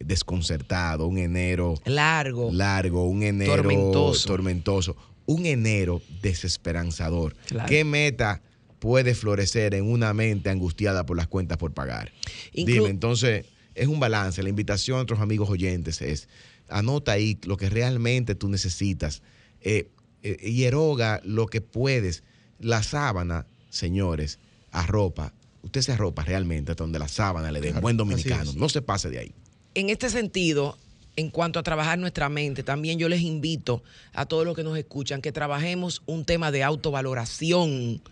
[0.00, 4.26] desconcertado, un enero largo, largo, un enero Tormentoso.
[4.28, 7.34] tormentoso, un enero desesperanzador.
[7.46, 7.68] Claro.
[7.68, 8.42] ¿Qué meta
[8.78, 12.12] puede florecer en una mente angustiada por las cuentas por pagar?
[12.54, 14.42] Inclu- Dime, entonces, es un balance.
[14.42, 16.28] La invitación a nuestros amigos oyentes es,
[16.68, 19.22] anota ahí lo que realmente tú necesitas
[19.60, 19.88] eh,
[20.22, 22.24] eh, y eroga lo que puedes.
[22.60, 24.38] La sábana, señores,
[24.72, 25.32] arropa.
[25.62, 27.72] Usted se arropa realmente hasta donde la sábana le dé.
[27.72, 28.52] Buen dominicano.
[28.54, 29.34] No se pase de ahí.
[29.74, 30.76] en este sentido,
[31.16, 34.76] en cuanto a trabajar nuestra mente, también yo les invito a todos los que nos
[34.78, 38.02] escuchan que trabajemos un tema de autovaloración.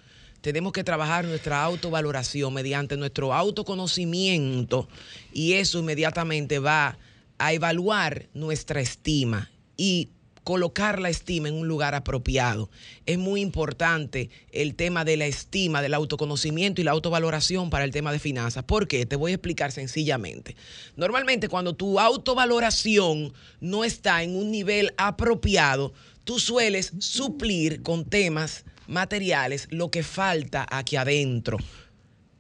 [0.46, 4.88] Tenemos que trabajar nuestra autovaloración mediante nuestro autoconocimiento
[5.32, 6.98] y eso inmediatamente va
[7.36, 10.10] a evaluar nuestra estima y
[10.44, 12.70] colocar la estima en un lugar apropiado.
[13.06, 17.90] Es muy importante el tema de la estima, del autoconocimiento y la autovaloración para el
[17.90, 18.62] tema de finanzas.
[18.62, 19.04] ¿Por qué?
[19.04, 20.54] Te voy a explicar sencillamente.
[20.94, 25.92] Normalmente cuando tu autovaloración no está en un nivel apropiado,
[26.22, 31.58] tú sueles suplir con temas materiales lo que falta aquí adentro.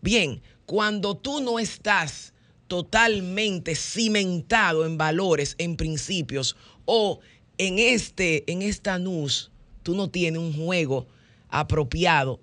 [0.00, 2.32] Bien, cuando tú no estás
[2.66, 7.20] totalmente cimentado en valores, en principios, o
[7.58, 9.50] en, este, en esta NUS,
[9.82, 11.06] tú no tienes un juego
[11.48, 12.40] apropiado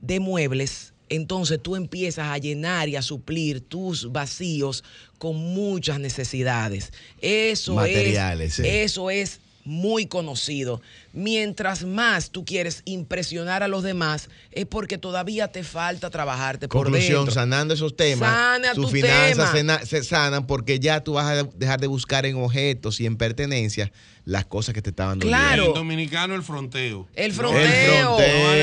[0.00, 4.84] de muebles, entonces tú empiezas a llenar y a suplir tus vacíos
[5.18, 6.92] con muchas necesidades.
[7.20, 8.68] Eso Materiales, es, sí.
[8.68, 10.80] eso es muy conocido.
[11.12, 16.84] Mientras más tú quieres impresionar a los demás, es porque todavía te falta trabajarte por
[16.86, 17.34] Conclusión, dentro.
[17.34, 19.78] sanando esos temas, Sana tus tu finanzas tema.
[19.84, 23.90] se sanan porque ya tú vas a dejar de buscar en objetos y en pertenencias
[24.26, 25.38] las cosas que te estaban doliendo.
[25.46, 25.66] Claro.
[25.68, 27.06] El dominicano, el fronteo.
[27.14, 27.60] El No, fronteo.
[27.62, 27.68] El
[28.00, 28.16] fronteo.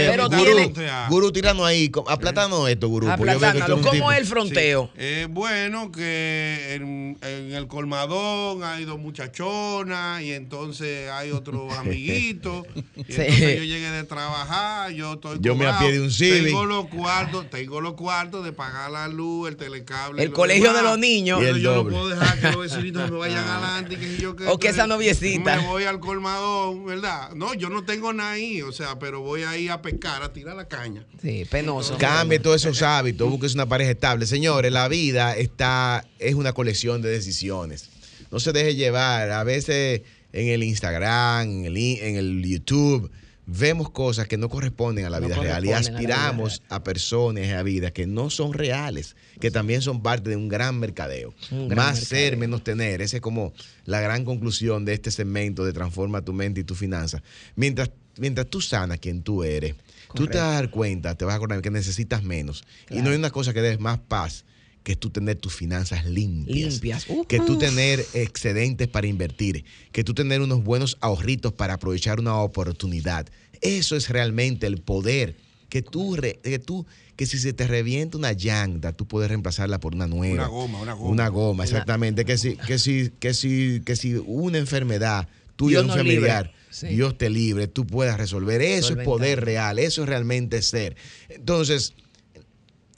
[0.09, 0.43] Pero gurú,
[0.74, 1.89] tiene- gurú, tírano ahí.
[1.89, 3.07] co- Aplátano esto, gurú.
[3.07, 4.86] un ¿Cómo tipo- es el fronteo?
[4.93, 4.97] Sí.
[4.97, 12.66] Eh, bueno, que en, en el colmadón hay dos muchachonas y entonces hay otros amiguitos.
[12.95, 13.22] Y Sí.
[13.22, 16.45] entonces yo llegué de trabajar, yo estoy Yo me cobrado, apié de un Civic.
[16.45, 20.24] Tengo los cuartos, tengo los cuartos de pagar la luz, el telecable.
[20.24, 20.82] El lo colegio demás.
[20.82, 21.41] de los niños.
[21.41, 21.91] Y el yo doble.
[21.95, 23.97] no puedo dejar que los vecinitos me vayan adelante.
[23.97, 25.51] Que yo, O que esa noviecita.
[25.58, 27.32] Me voy al colmadón, ¿verdad?
[27.34, 30.56] No, yo no tengo nada ahí, o sea, pero voy ahí a pescar, a tirar
[30.56, 31.06] la caña.
[31.22, 31.97] Sí, penoso.
[31.97, 34.26] Cambie todos esos hábitos, busques una pareja estable.
[34.26, 37.89] Señores, la vida está, es una colección de decisiones.
[38.32, 39.32] No se deje llevar.
[39.32, 40.02] A veces
[40.34, 43.12] en el Instagram, en el, en el YouTube,
[43.46, 47.46] vemos cosas que no corresponden a la No vida real y a aspiramos a, personas
[47.46, 51.34] y a vidas que no son reales, que también son parte de un gran mercadeo.
[51.52, 52.30] Un gran Más mercadeo.
[52.30, 53.02] ser, menos tener.
[53.02, 53.54] Esa es como
[53.86, 57.22] la gran conclusión de este segmento de Transforma tu mente y tu finanza.
[57.56, 59.76] Mientras, mientras tú sanas quien tú eres,
[60.14, 62.64] tú te vas a dar cuenta, te vas a acordar que necesitas menos.
[62.89, 64.46] Y no hay una cosa que des más paz
[64.84, 66.74] que tú tener tus finanzas limpias.
[66.74, 67.06] Limpias.
[67.28, 69.64] Que tú tener excedentes para invertir.
[69.92, 73.28] Que tú tener unos buenos ahorritos para aprovechar una oportunidad.
[73.62, 75.36] Eso es realmente el poder.
[75.70, 79.94] Que tú, que tú, que si se te revienta una llanta, tú puedes reemplazarla por
[79.94, 80.34] una nueva.
[80.34, 81.10] Una goma, una goma.
[81.10, 82.26] Una goma, exactamente.
[82.26, 86.62] Que si, que si, que si, que si una enfermedad tuya de un familiar, libre.
[86.72, 86.88] Sí.
[86.88, 88.62] Dios te libre, tú puedas resolver.
[88.62, 90.98] Eso es poder real, eso es realmente ser.
[91.30, 91.94] Entonces,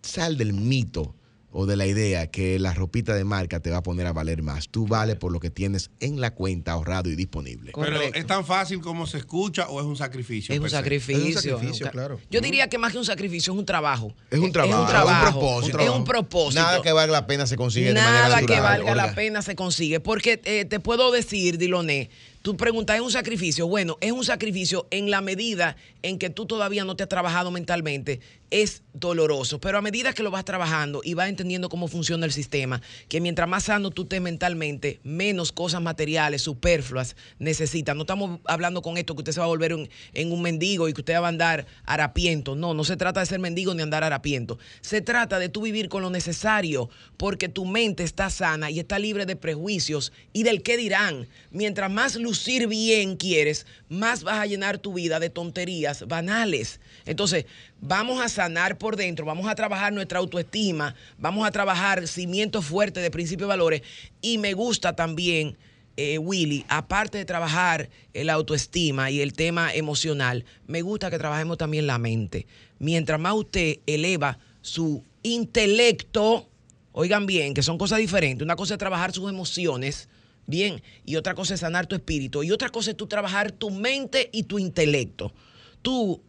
[0.01, 1.13] sal del mito
[1.55, 4.41] o de la idea que la ropita de marca te va a poner a valer
[4.41, 4.69] más.
[4.69, 7.71] Tú vales por lo que tienes en la cuenta ahorrado y disponible.
[7.75, 10.53] Pero es tan fácil como se escucha o es un sacrificio.
[10.53, 11.39] Es un sacrificio.
[11.39, 12.19] sacrificio, es un ca- claro.
[12.31, 14.13] Yo diría que más que un sacrificio es un trabajo.
[14.31, 15.25] Es un trabajo, Es un trabajo.
[15.27, 15.79] un propósito.
[15.79, 16.61] Es un propósito.
[16.63, 18.45] Nada que valga la pena se consigue de manera Nada natural.
[18.55, 19.99] que valga la pena se consigue.
[19.99, 22.09] Porque eh, te puedo decir, Diloné,
[22.41, 23.67] tú preguntas, ¿es un sacrificio?
[23.67, 27.49] Bueno, es un sacrificio en la medida en que tú todavía no te has trabajado
[27.49, 28.19] mentalmente.
[28.51, 32.31] Es doloroso, pero a medida que lo vas trabajando y vas entendiendo cómo funciona el
[32.31, 37.95] sistema, que mientras más sano tú estés mentalmente, menos cosas materiales, superfluas necesitas.
[37.95, 40.87] No estamos hablando con esto que usted se va a volver un- en un mendigo
[40.87, 42.55] y que usted va a andar harapiento.
[42.55, 44.59] No, no se trata de ser mendigo ni andar harapiento.
[44.81, 48.99] Se trata de tú vivir con lo necesario, porque tu mente está sana y está
[48.99, 51.27] libre de prejuicios y del qué dirán.
[51.49, 56.79] Mientras más lucir bien quieres, más vas a llenar tu vida de tonterías banales.
[57.05, 57.45] Entonces,
[57.79, 63.03] vamos a sanar por dentro, vamos a trabajar nuestra autoestima, vamos a trabajar cimientos fuertes
[63.03, 63.81] de principios y valores.
[64.21, 65.57] Y me gusta también
[65.95, 71.57] eh, Willy, aparte de trabajar la autoestima y el tema emocional, me gusta que trabajemos
[71.57, 72.47] también la mente.
[72.79, 76.49] Mientras más usted eleva su intelecto,
[76.93, 78.43] oigan bien, que son cosas diferentes.
[78.43, 80.09] Una cosa es trabajar sus emociones,
[80.47, 83.69] bien, y otra cosa es sanar tu espíritu, y otra cosa es tú trabajar tu
[83.69, 85.33] mente y tu intelecto.
[85.81, 86.21] Tú,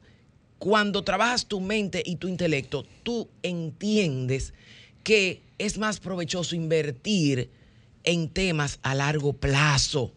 [0.59, 4.55] cuando trabajas tu mente y tu intelecto, tú entiendes
[5.03, 7.51] que es más provechoso invertir
[8.05, 10.13] en temas a largo plazo.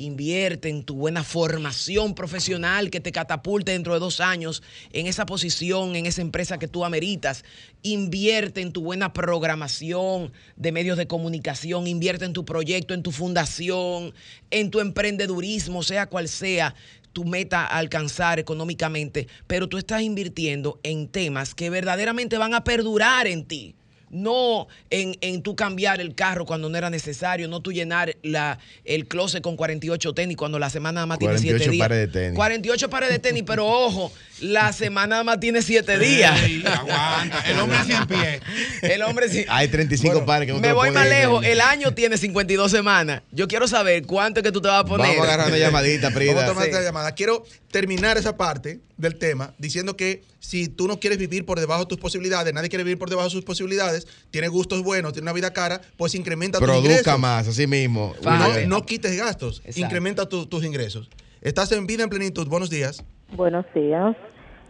[0.00, 4.62] Invierte en tu buena formación profesional que te catapulte dentro de dos años
[4.94, 7.44] en esa posición, en esa empresa que tú ameritas.
[7.82, 11.86] Invierte en tu buena programación de medios de comunicación.
[11.86, 14.14] Invierte en tu proyecto, en tu fundación,
[14.50, 16.74] en tu emprendedurismo, sea cual sea
[17.12, 19.28] tu meta a alcanzar económicamente.
[19.46, 23.74] Pero tú estás invirtiendo en temas que verdaderamente van a perdurar en ti
[24.10, 28.58] no en, en tú cambiar el carro cuando no era necesario, no tú llenar la,
[28.84, 31.88] el closet con 48 tenis cuando la semana nada más tiene 7 48 días.
[31.88, 32.36] pares de tenis.
[32.36, 36.42] 48 pares de tenis, pero ojo, la semana nada más tiene 7 días.
[36.42, 37.40] Ey, aguanta.
[37.48, 38.40] El hombre sin pie.
[38.82, 39.44] El hombre sí.
[39.48, 41.44] Hay 35 pares que no Me voy más lejos.
[41.44, 43.22] el- año tiene 52 semanas.
[43.32, 45.06] Yo quiero saber cuánto es que tú te vas a poner.
[45.08, 46.46] Vamos a agarrar una llamadita, Vamos a Prida.
[46.46, 46.70] tomar Sí.
[46.70, 47.12] esta llamada.
[47.12, 51.82] Quiero terminar esa parte del tema diciendo que si tú no quieres vivir por debajo
[51.82, 55.24] de tus posibilidades, nadie quiere vivir por debajo de sus posibilidades, tiene gustos buenos, tiene
[55.26, 57.18] una vida cara, pues incrementa tus Produzca ingresos.
[57.20, 58.14] más, así mismo.
[58.24, 59.80] No, no quites gastos, Exacto.
[59.80, 61.08] incrementa tu- tus ingresos.
[61.42, 62.46] Estás en vida en plenitud.
[62.48, 63.04] Buenos días.
[63.34, 64.16] Buenos días.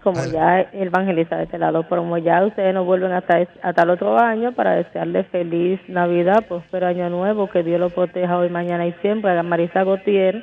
[0.03, 3.91] Como ya evangeliza de este lado, pero como ya ustedes no vuelven hasta, hasta el
[3.91, 8.87] otro año para desearle feliz Navidad, próspero año nuevo, que Dios lo proteja hoy, mañana
[8.87, 9.39] y siempre.
[9.39, 10.43] A Marisa Gautier,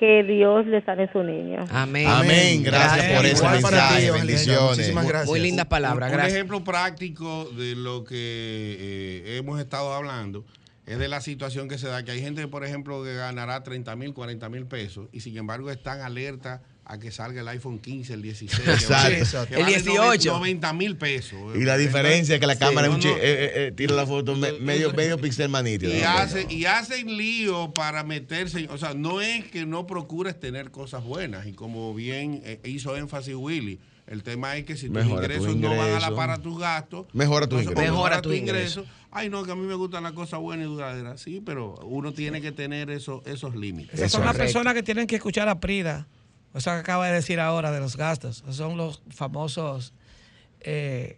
[0.00, 1.66] que Dios le sane su niño.
[1.70, 2.06] Amén.
[2.08, 2.62] Amén.
[2.62, 4.06] Gracias por ese Igual para ti, mensaje.
[4.06, 4.34] Evangelina.
[4.34, 4.76] Bendiciones.
[4.78, 5.28] Muchísimas gracias.
[5.28, 10.46] Muy lindas palabras, Un, ejemplo práctico de lo que eh, hemos estado hablando
[10.86, 13.94] es de la situación que se da, que hay gente, por ejemplo, que ganará 30
[13.96, 16.62] mil, 40 mil pesos y sin embargo están alerta
[16.92, 18.92] a que salga el iPhone 15, el 16, que Exacto.
[18.94, 19.54] vale- Exacto.
[19.54, 20.32] que vale El 18.
[20.32, 21.38] 90 mil pesos.
[21.56, 23.14] Y la diferencia es que la cámara es un no, no.
[23.14, 25.86] chi- eh, eh, eh, tira la foto me- medio, medio pixel manito.
[25.88, 28.66] Y, hace, y hacen lío para meterse.
[28.70, 31.46] O sea, no es que no procures tener cosas buenas.
[31.46, 33.78] Y como bien eh, hizo énfasis Willy,
[34.08, 36.58] el tema es que si tus Mejora tu ingresos no van a la para tus
[36.58, 37.92] gastos, Mejora tu entonces, ingreso.
[37.92, 38.84] o Mejora tu ingreso.
[39.12, 41.20] Ay, no, que a mí me gustan las cosas buenas y duraderas.
[41.20, 43.94] Sí, pero uno tiene que tener esos, esos límites.
[43.94, 46.08] Esas Eso son las personas que tienen que escuchar a Prida.
[46.54, 48.42] Eso que acaba de decir ahora de los gastos.
[48.50, 49.92] Son los famosos
[50.60, 51.16] eh,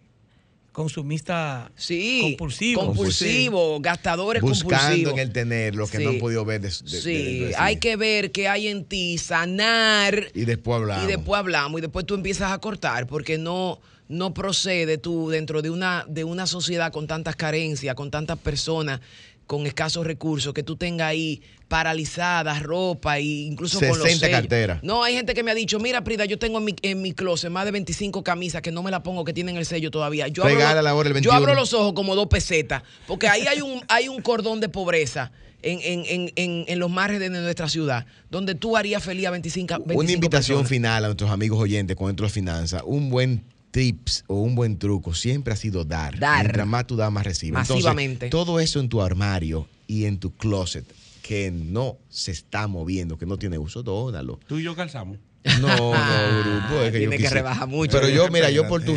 [0.71, 2.85] consumistas Sí, compulsivos.
[2.85, 5.13] compulsivos, gastadores Buscando compulsivos.
[5.13, 6.03] en el tener lo que Sí.
[6.03, 6.61] no han podido ver.
[6.61, 10.45] de- de- de- sí, de- de- hay que ver qué hay en ti, sanar Y
[10.45, 11.03] después hablamos.
[11.03, 13.79] y después hablamos y después tú empiezas a cortar porque no
[14.09, 18.99] no procede tú dentro de una de una sociedad con tantas carencias, con tantas personas
[19.47, 24.39] con escasos recursos, que tú tengas ahí paralizadas ropa e incluso con los 60 sellos.
[24.41, 24.83] carteras.
[24.83, 27.13] No, hay gente que me ha dicho, mira Prida, yo tengo en mi, en mi
[27.13, 30.27] closet más de 25 camisas que no me las pongo, que tienen el sello todavía.
[30.29, 31.35] Yo abro, Regálala los- ahora el yo 21.
[31.37, 35.31] abro los ojos como dos pesetas, porque ahí hay un, hay un cordón de pobreza.
[35.65, 39.75] En, en, en, en, los márgenes de nuestra ciudad, donde tú harías feliz a 25,
[39.75, 40.69] 25 Una invitación personas.
[40.69, 42.81] final a nuestros amigos oyentes con las finanzas.
[42.85, 46.17] Un buen tips o un buen truco siempre ha sido dar.
[46.19, 46.43] Dar.
[46.43, 47.59] Mientras más tú das, más recibes.
[47.61, 48.29] Entonces, Masivamente.
[48.29, 50.85] todo eso en tu armario y en tu closet
[51.23, 54.39] que no se está moviendo, que no tiene uso, dónalo.
[54.45, 55.17] Tú y yo calzamos.
[55.59, 55.91] No, no,
[56.43, 56.83] grupo.
[56.83, 57.99] Es que yo Tiene que rebajar mucho.
[57.99, 58.95] Pero yo, mira, yo por tu.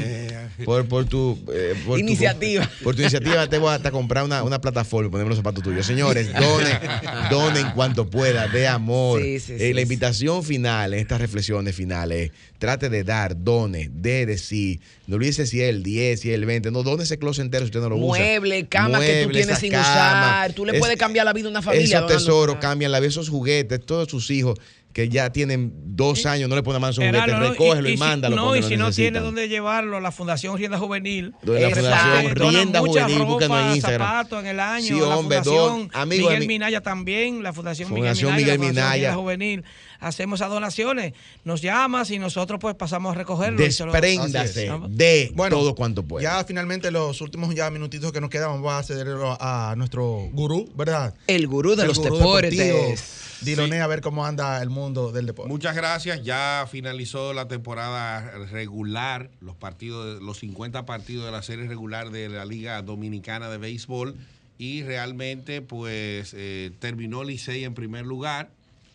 [0.64, 2.70] Por, por tu eh, por tu- Iniciativa.
[2.82, 5.86] por tu iniciativa te voy hasta comprar una, una plataforma y ponerme los zapatos tuyos.
[5.86, 6.78] Señores, donen,
[7.30, 9.22] donen cuanto pueda, de amor.
[9.22, 13.90] Sí, sí, Eh, sí, la invitación final, en estas reflexiones finales, trate de dar, done,
[13.92, 14.80] de decir.
[15.06, 16.70] No olvides si es el 10, si es el 20.
[16.70, 18.06] No, done ese closet entero si usted no lo usa.
[18.20, 19.82] Mueble, cama que tú Mueble, tienes sin cama.
[19.82, 20.52] usar.
[20.52, 21.98] Tú le Es- puedes cambiar la vida a una familia.
[21.98, 24.58] Esos tesoros cambian la vida, esos juguetes, todos sus hijos
[24.96, 27.50] que ya tienen dos años, no le ponen más un juguete, Gerardo, ¿no?
[27.52, 28.34] recógelo y, mándalo.
[28.34, 31.34] No, y si no tiene dónde llevarlo, la Fundación Rienda Juvenil.
[31.42, 34.08] La eh, Fundación Rienda Juvenil, búscanos en Instagram.
[34.08, 34.86] zapatos en el año.
[34.86, 38.58] Sí, la hombre, Fundación don- amigo de Miguel mi- Minaya también, la Fundación, Fundación Miguel
[38.58, 39.08] Minaya, Miguel la Fundación Minaya.
[39.10, 39.64] Rienda Juvenil.
[40.00, 43.64] Hacemos esas donaciones, nos llamas y nosotros pues pasamos a recogerlo.
[43.64, 44.72] y se lo- Despréndase es.
[44.90, 46.22] de Bueno, todo cuanto pueda.
[46.22, 50.68] Ya finalmente los últimos ya minutitos que nos quedan vamos a cederlo a nuestro gurú,
[50.74, 51.14] ¿verdad?
[51.26, 52.56] El gurú de El los gurú deportes.
[52.56, 52.94] deportivo.
[53.42, 55.50] Diloné a ver cómo anda el mundo del deporte.
[55.52, 56.24] Muchas gracias.
[56.24, 62.30] Ya finalizó la temporada regular, los partidos, los 50 partidos de la serie regular de
[62.30, 64.14] la Liga Dominicana de Béisbol.
[64.58, 68.48] Y realmente, pues, eh, terminó Licey en primer lugar,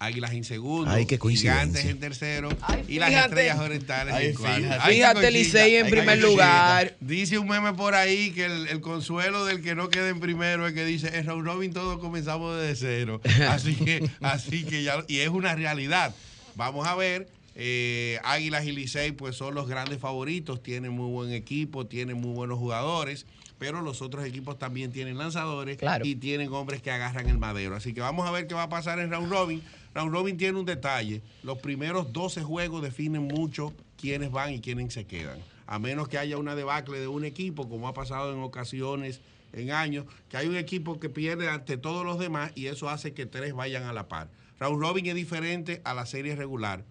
[0.04, 1.62] Águilas en segundo, Ay, qué coincidencia.
[1.82, 2.49] Gigantes en tercero
[2.88, 3.12] y las.
[3.12, 4.68] Estrellas Orientales Ay, en cuarto.
[4.89, 5.32] fíjate.
[5.32, 6.95] Licey en primer lugar.
[6.99, 10.68] Dice un meme por ahí que el, el consuelo del que no quede en primero
[10.68, 13.22] es que dice, en round robin todos comenzamos desde cero.
[13.49, 16.16] Así que, así que ya, y es una realidad.
[16.56, 17.28] Vamos a ver.
[17.56, 22.34] eh, Águilas y Licey pues son los grandes favoritos, tienen muy buen equipo, tienen muy
[22.34, 23.26] buenos jugadores,
[23.60, 26.04] pero los otros equipos también tienen lanzadores Claro.
[26.06, 27.76] y tienen hombres que agarran el madero.
[27.76, 29.62] Así que vamos a ver qué va a pasar en round robin.
[29.93, 34.93] Round robin tiene un detalle, los primeros 12 juegos definen mucho quiénes van y quiénes
[34.93, 35.39] se quedan.
[35.67, 39.21] A menos que haya una debacle de un equipo, como ha pasado en ocasiones,
[39.53, 43.13] en años, que hay un equipo que pierde ante todos los demás y eso hace
[43.13, 44.29] que tres vayan a la par.
[44.59, 46.85] Round robin es diferente a la serie regular.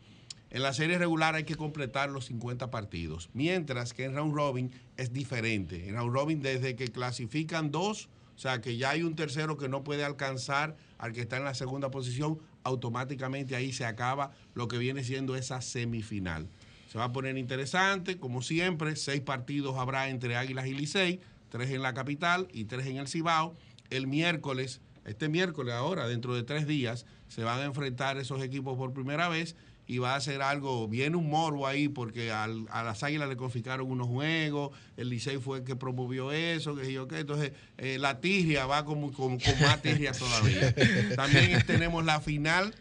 [0.50, 4.72] En la serie regular hay que completar los 50 partidos, mientras que en round robin
[4.96, 5.88] es diferente.
[5.88, 9.68] En round robin desde que clasifican dos, o sea que ya hay un tercero que
[9.68, 14.68] no puede alcanzar al que está en la segunda posición, automáticamente ahí se acaba lo
[14.68, 16.48] que viene siendo esa semifinal.
[16.90, 21.70] Se va a poner interesante, como siempre, seis partidos habrá entre Águilas y Licey, tres
[21.70, 23.54] en la capital y tres en el Cibao.
[23.90, 28.76] El miércoles, este miércoles ahora, dentro de tres días, se van a enfrentar esos equipos
[28.76, 29.54] por primera vez
[29.92, 33.36] y va a ser algo, viene un morbo ahí porque al- a las águilas le
[33.36, 37.98] confiscaron unos juegos, el Licey fue el que promovió eso, que yo qué, entonces eh,
[37.98, 40.72] la tirria va como, con, con más tirria todavía.
[41.16, 42.72] También tenemos la final.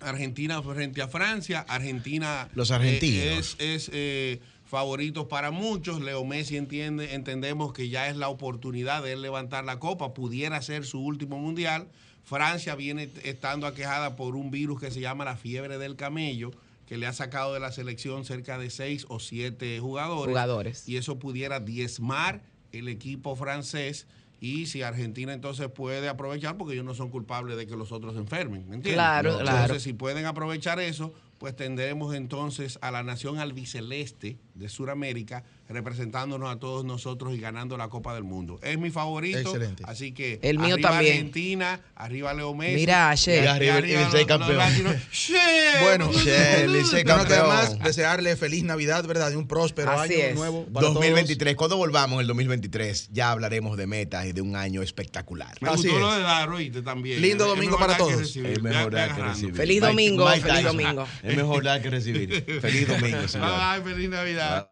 [0.00, 1.64] Argentina frente a Francia.
[1.68, 3.22] Argentina Los eh, argentinos.
[3.38, 6.00] es, es, eh, favorito para muchos.
[6.00, 10.14] Leo Messi entiende, entendemos que ya es la oportunidad de él levantar la copa.
[10.14, 11.88] Pudiera ser su último mundial.
[12.24, 16.50] Francia viene estando aquejada por un virus que se llama la fiebre del camello,
[16.86, 20.32] que le ha sacado de la selección cerca de seis o siete jugadores.
[20.32, 20.88] Jugadores.
[20.88, 22.42] Y eso pudiera diezmar
[22.72, 24.06] el equipo francés.
[24.40, 28.14] Y si Argentina entonces puede aprovechar, porque ellos no son culpables de que los otros
[28.14, 28.94] se enfermen, ¿me entiendes?
[28.94, 29.80] Claro, entonces, claro.
[29.80, 36.58] si pueden aprovechar eso, pues tendremos entonces a la nación albiceleste de Sudamérica representándonos a
[36.58, 38.58] todos nosotros y ganando la Copa del Mundo.
[38.62, 39.38] Es mi favorito.
[39.38, 39.82] Excelente.
[39.86, 41.12] Así que El mío arriba también.
[41.14, 42.74] Argentina, arriba Leo Messi.
[42.74, 43.36] Mira, Che.
[43.42, 44.56] y Arriba el arriba Licey los- los campeón.
[44.58, 44.96] latinos.
[45.12, 45.34] Che.
[45.82, 47.48] Bueno, Che, Licey campeón.
[47.48, 49.30] más desearle feliz Navidad, ¿verdad?
[49.32, 50.34] Y un próspero Así año es.
[50.34, 54.56] nuevo para 2023, cuando volvamos en el 2023, ya hablaremos de metas y de un
[54.56, 55.56] año espectacular.
[55.60, 56.00] Me Así gustó es.
[56.00, 56.82] lo de Daro, ¿oíste?
[56.82, 57.20] También.
[57.22, 58.16] Lindo domingo para dar todos.
[58.18, 58.50] recibir.
[58.52, 59.54] Es mejor dar que recibir.
[59.54, 61.06] Feliz domingo, Mike feliz domingo.
[61.22, 62.44] Es mejor dar que recibir.
[62.60, 63.50] Feliz domingo, señor.
[63.82, 64.70] Bye, feliz Navidad.